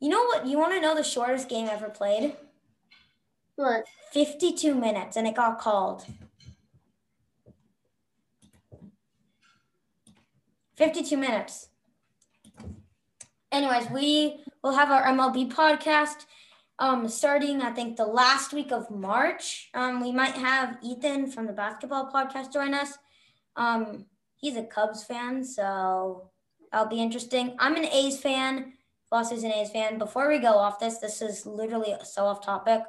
You 0.01 0.09
know 0.09 0.25
what? 0.25 0.47
You 0.47 0.59
want 0.59 0.73
to 0.73 0.81
know 0.81 0.95
the 0.95 1.05
shortest 1.05 1.49
game 1.49 1.69
ever 1.69 1.91
played? 1.91 2.37
But 3.57 3.85
52 4.13 4.75
minutes, 4.75 5.17
and 5.17 5.27
it 5.27 5.37
got 5.37 5.59
called. 5.59 6.07
52 10.77 11.17
minutes. 11.19 11.69
Anyways, 13.53 13.91
we 13.91 14.43
will 14.63 14.73
have 14.73 14.91
our 14.91 15.05
MLB 15.05 15.53
podcast 15.53 16.25
um, 16.81 17.09
starting, 17.09 17.61
I 17.63 17.71
think, 17.71 17.97
the 17.97 18.07
last 18.07 18.53
week 18.53 18.73
of 18.73 18.91
March. 18.91 19.71
Um, 19.75 20.01
we 20.01 20.11
might 20.13 20.35
have 20.35 20.79
Ethan 20.83 21.31
from 21.31 21.47
the 21.47 21.53
basketball 21.53 22.11
podcast 22.13 22.53
join 22.53 22.75
us. 22.75 22.99
Um, 23.55 24.07
he's 24.37 24.57
a 24.57 24.65
Cubs 24.65 25.05
fan, 25.05 25.45
so 25.45 26.31
that'll 26.73 26.89
be 26.89 27.01
interesting. 27.01 27.55
I'm 27.59 27.77
an 27.77 27.85
A's 27.85 28.19
fan. 28.19 28.73
Floss 29.09 29.31
is 29.31 29.45
an 29.45 29.53
A's 29.53 29.71
fan. 29.71 29.99
Before 29.99 30.29
we 30.29 30.39
go 30.39 30.55
off 30.55 30.81
this, 30.81 30.99
this 30.99 31.21
is 31.21 31.45
literally 31.47 31.95
so 32.05 32.25
off 32.27 32.45
topic. 32.45 32.83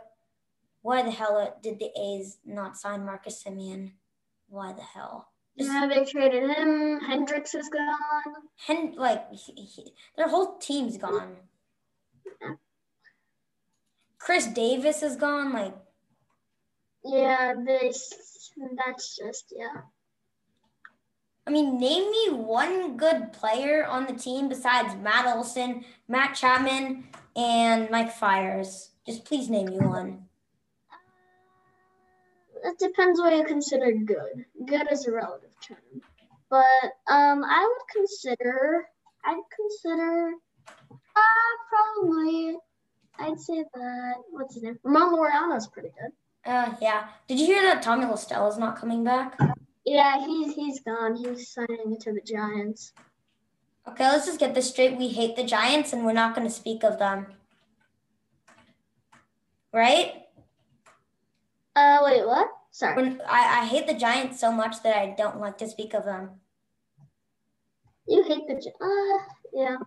Why 0.84 1.04
the 1.04 1.12
hell 1.12 1.60
did 1.62 1.77
the 1.80 1.91
A's 1.99 2.38
not 2.45 2.77
sign 2.77 3.06
Marcus 3.06 3.43
Semien? 3.43 3.91
Why 4.47 4.73
the 4.73 4.82
hell? 4.82 5.27
Yeah, 5.56 5.88
they 5.88 6.06
traded 6.06 6.49
him. 6.49 6.99
Hendriks 7.01 7.54
is 7.56 7.69
gone. 7.69 8.36
Hen- 8.65 8.93
like 8.97 9.32
he- 9.34 9.63
he- 9.65 9.93
their 10.15 10.30
whole 10.30 10.58
team's 10.58 10.97
gone. 10.97 11.36
Khris 14.21 14.47
Davis 14.47 15.01
is 15.01 15.15
gone. 15.15 15.51
Like 15.51 15.75
Yeah, 17.03 17.53
they. 17.65 17.91
That's 18.86 19.17
just 19.17 19.53
yeah. 19.55 19.81
I 21.47 21.49
mean, 21.49 21.79
name 21.79 22.12
me 22.12 22.38
one 22.38 22.97
good 22.97 23.34
player 23.34 23.84
on 23.86 24.05
the 24.05 24.13
team 24.13 24.47
besides 24.47 24.93
Matt 25.01 25.25
Olson, 25.25 25.84
Matt 26.07 26.36
Chapman, 26.36 27.05
and 27.36 27.89
Mike 27.89 28.12
Fiers. 28.12 28.91
Just 29.07 29.25
please 29.25 29.49
name 29.49 29.65
me 29.65 29.77
one. 29.79 30.25
It 32.63 32.77
depends 32.77 33.19
what 33.19 33.36
you 33.36 33.43
consider 33.43 33.91
good. 33.91 34.45
Good 34.67 34.91
is 34.91 35.07
a 35.07 35.12
relative 35.12 35.49
term, 35.62 36.01
but 36.47 36.91
um, 37.12 37.43
I 37.43 37.67
would 37.67 37.88
consider. 37.91 38.86
I'd 39.25 39.41
consider. 39.57 40.34
Uh, 40.69 41.53
probably. 41.69 42.57
I'd 43.21 43.39
say 43.39 43.63
that. 43.73 44.13
What's 44.31 44.55
his 44.55 44.63
name? 44.63 44.79
Ramon 44.84 45.13
Laureano's 45.13 45.67
pretty 45.67 45.89
good. 45.89 46.12
Uh, 46.51 46.73
yeah. 46.81 47.07
Did 47.27 47.39
you 47.39 47.45
hear 47.45 47.62
that 47.62 47.81
Tommy 47.81 48.05
La 48.05 48.13
is 48.13 48.57
not 48.57 48.79
coming 48.79 49.03
back? 49.03 49.38
Yeah, 49.86 50.25
he's 50.25 50.53
he's 50.53 50.79
gone. 50.79 51.15
He's 51.15 51.49
signing 51.49 51.97
to 52.01 52.13
the 52.13 52.21
Giants. 52.21 52.93
Okay, 53.88 54.07
let's 54.07 54.25
just 54.25 54.39
get 54.39 54.53
this 54.53 54.69
straight. 54.69 54.97
We 54.97 55.07
hate 55.07 55.36
the 55.36 55.43
Giants, 55.43 55.93
and 55.93 56.05
we're 56.05 56.13
not 56.13 56.36
going 56.36 56.47
to 56.47 56.53
speak 56.53 56.84
of 56.84 56.99
them. 56.99 57.27
Right? 59.73 60.23
Uh, 61.75 61.99
wait, 62.03 62.25
what? 62.25 62.47
Sorry. 62.71 62.95
When, 62.95 63.21
I, 63.27 63.62
I 63.62 63.65
hate 63.65 63.88
the 63.88 63.93
Giants 63.93 64.39
so 64.39 64.51
much 64.51 64.84
that 64.84 64.97
I 64.97 65.15
don't 65.17 65.39
like 65.39 65.57
to 65.60 65.67
speak 65.67 65.93
of 65.93 66.05
them. 66.05 66.29
You 68.07 68.23
hate 68.23 68.47
the 68.47 68.53
Giants? 68.53 68.77
Uh, 68.81 69.34
yeah. 69.53 69.77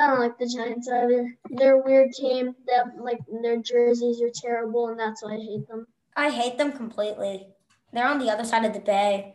I 0.00 0.06
don't 0.06 0.20
like 0.20 0.38
the 0.38 0.46
Giants 0.46 0.88
either. 0.88 1.36
They're 1.50 1.80
a 1.80 1.84
weird 1.84 2.12
team. 2.12 2.54
That 2.66 3.02
like 3.02 3.18
their 3.42 3.58
jerseys 3.58 4.22
are 4.22 4.30
terrible, 4.34 4.88
and 4.88 4.98
that's 4.98 5.22
why 5.22 5.34
I 5.34 5.38
hate 5.38 5.68
them. 5.68 5.86
I 6.16 6.30
hate 6.30 6.58
them 6.58 6.72
completely. 6.72 7.48
They're 7.92 8.08
on 8.08 8.18
the 8.18 8.30
other 8.30 8.44
side 8.44 8.64
of 8.64 8.72
the 8.72 8.80
bay. 8.80 9.34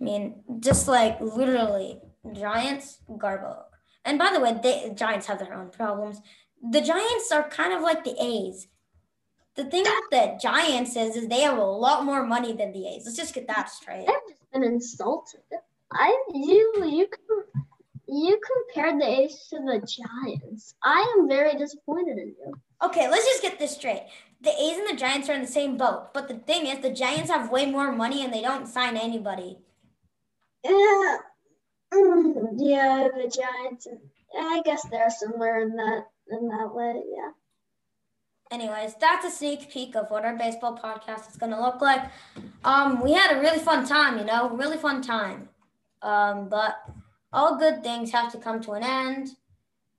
I 0.00 0.04
mean, 0.04 0.42
just 0.60 0.88
like 0.88 1.20
literally, 1.20 2.00
Giants 2.32 2.98
garbo. 3.10 3.64
And 4.04 4.18
by 4.18 4.30
the 4.32 4.40
way, 4.40 4.52
the 4.52 4.94
Giants 4.94 5.26
have 5.26 5.38
their 5.38 5.54
own 5.54 5.70
problems. 5.70 6.20
The 6.62 6.80
Giants 6.80 7.30
are 7.30 7.48
kind 7.48 7.72
of 7.72 7.82
like 7.82 8.04
the 8.04 8.16
A's. 8.18 8.68
The 9.56 9.64
thing 9.64 9.82
with 9.82 10.10
the 10.10 10.38
Giants 10.40 10.96
is, 10.96 11.16
is 11.16 11.28
they 11.28 11.40
have 11.40 11.58
a 11.58 11.64
lot 11.64 12.04
more 12.04 12.24
money 12.24 12.52
than 12.52 12.72
the 12.72 12.86
A's. 12.88 13.02
Let's 13.04 13.16
just 13.16 13.34
get 13.34 13.48
that 13.48 13.68
straight. 13.68 14.06
I've 14.08 14.28
just 14.28 14.50
been 14.52 14.62
insulted. 14.62 15.40
I 15.92 16.24
you 16.32 16.84
you 16.86 17.08
you 18.08 18.40
compared 18.40 19.00
the 19.00 19.06
A's 19.06 19.46
to 19.50 19.56
the 19.58 19.78
Giants. 19.78 20.74
I 20.82 21.14
am 21.18 21.28
very 21.28 21.54
disappointed 21.56 22.18
in 22.18 22.28
you. 22.28 22.54
Okay, 22.82 23.08
let's 23.10 23.26
just 23.26 23.42
get 23.42 23.58
this 23.58 23.74
straight. 23.74 24.06
The 24.40 24.50
A's 24.50 24.78
and 24.78 24.88
the 24.88 25.00
Giants 25.00 25.28
are 25.28 25.34
in 25.34 25.42
the 25.42 25.46
same 25.46 25.76
boat, 25.76 26.14
but 26.14 26.28
the 26.28 26.34
thing 26.34 26.66
is, 26.66 26.80
the 26.80 26.90
Giants 26.90 27.30
have 27.30 27.50
way 27.50 27.66
more 27.66 27.92
money 27.92 28.24
and 28.24 28.32
they 28.32 28.40
don't 28.40 28.66
sign 28.66 28.96
anybody. 28.96 29.58
Yeah, 30.64 31.16
mm, 31.92 32.52
yeah, 32.56 33.08
the 33.14 33.28
Giants. 33.28 33.86
I 34.38 34.62
guess 34.64 34.86
they're 34.90 35.10
somewhere 35.10 35.62
in 35.62 35.76
that 35.76 36.04
in 36.30 36.48
that 36.48 36.74
way. 36.74 37.02
Yeah. 37.14 37.30
Anyways, 38.50 38.94
that's 38.98 39.26
a 39.26 39.30
sneak 39.30 39.70
peek 39.70 39.94
of 39.94 40.10
what 40.10 40.24
our 40.24 40.36
baseball 40.36 40.78
podcast 40.78 41.28
is 41.28 41.36
going 41.36 41.52
to 41.52 41.60
look 41.60 41.82
like. 41.82 42.10
Um, 42.64 43.02
we 43.02 43.12
had 43.12 43.36
a 43.36 43.40
really 43.40 43.58
fun 43.58 43.86
time, 43.86 44.18
you 44.18 44.24
know, 44.24 44.48
really 44.50 44.78
fun 44.78 45.02
time. 45.02 45.50
Um, 46.00 46.48
but 46.48 46.76
all 47.32 47.58
good 47.58 47.82
things 47.82 48.10
have 48.12 48.32
to 48.32 48.38
come 48.38 48.60
to 48.62 48.72
an 48.72 48.82
end. 48.82 49.28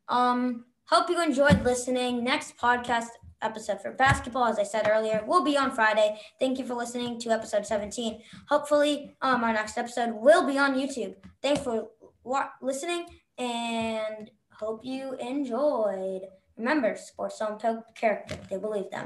Um, 0.08 0.66
hope 0.86 1.10
you 1.10 1.22
enjoyed 1.22 1.64
listening. 1.64 2.24
Next 2.24 2.58
podcast 2.58 3.08
episode 3.42 3.82
for 3.82 3.92
basketball, 3.92 4.46
as 4.46 4.60
I 4.60 4.64
said 4.64 4.88
earlier, 4.90 5.24
will 5.26 5.44
be 5.44 5.58
on 5.58 5.72
Friday. 5.72 6.20
Thank 6.40 6.58
you 6.58 6.66
for 6.66 6.74
listening 6.74 7.20
to 7.22 7.30
episode 7.30 7.66
17. 7.66 8.22
Hopefully, 8.48 9.16
um, 9.22 9.44
our 9.44 9.54
next 9.54 9.78
episode 9.78 10.14
will 10.14 10.46
be 10.46 10.58
on 10.58 10.76
YouTube. 10.76 11.16
Thanks 11.42 11.62
for 11.62 11.88
wa- 12.24 12.50
listening 12.62 13.06
and 13.38 14.30
hope 14.52 14.82
you 14.84 15.14
enjoyed. 15.16 16.22
Remember, 16.58 16.96
sports 16.98 17.40
don't 17.40 17.62
character, 17.96 18.38
they 18.50 18.58
believe 18.58 18.90
them. 18.92 18.98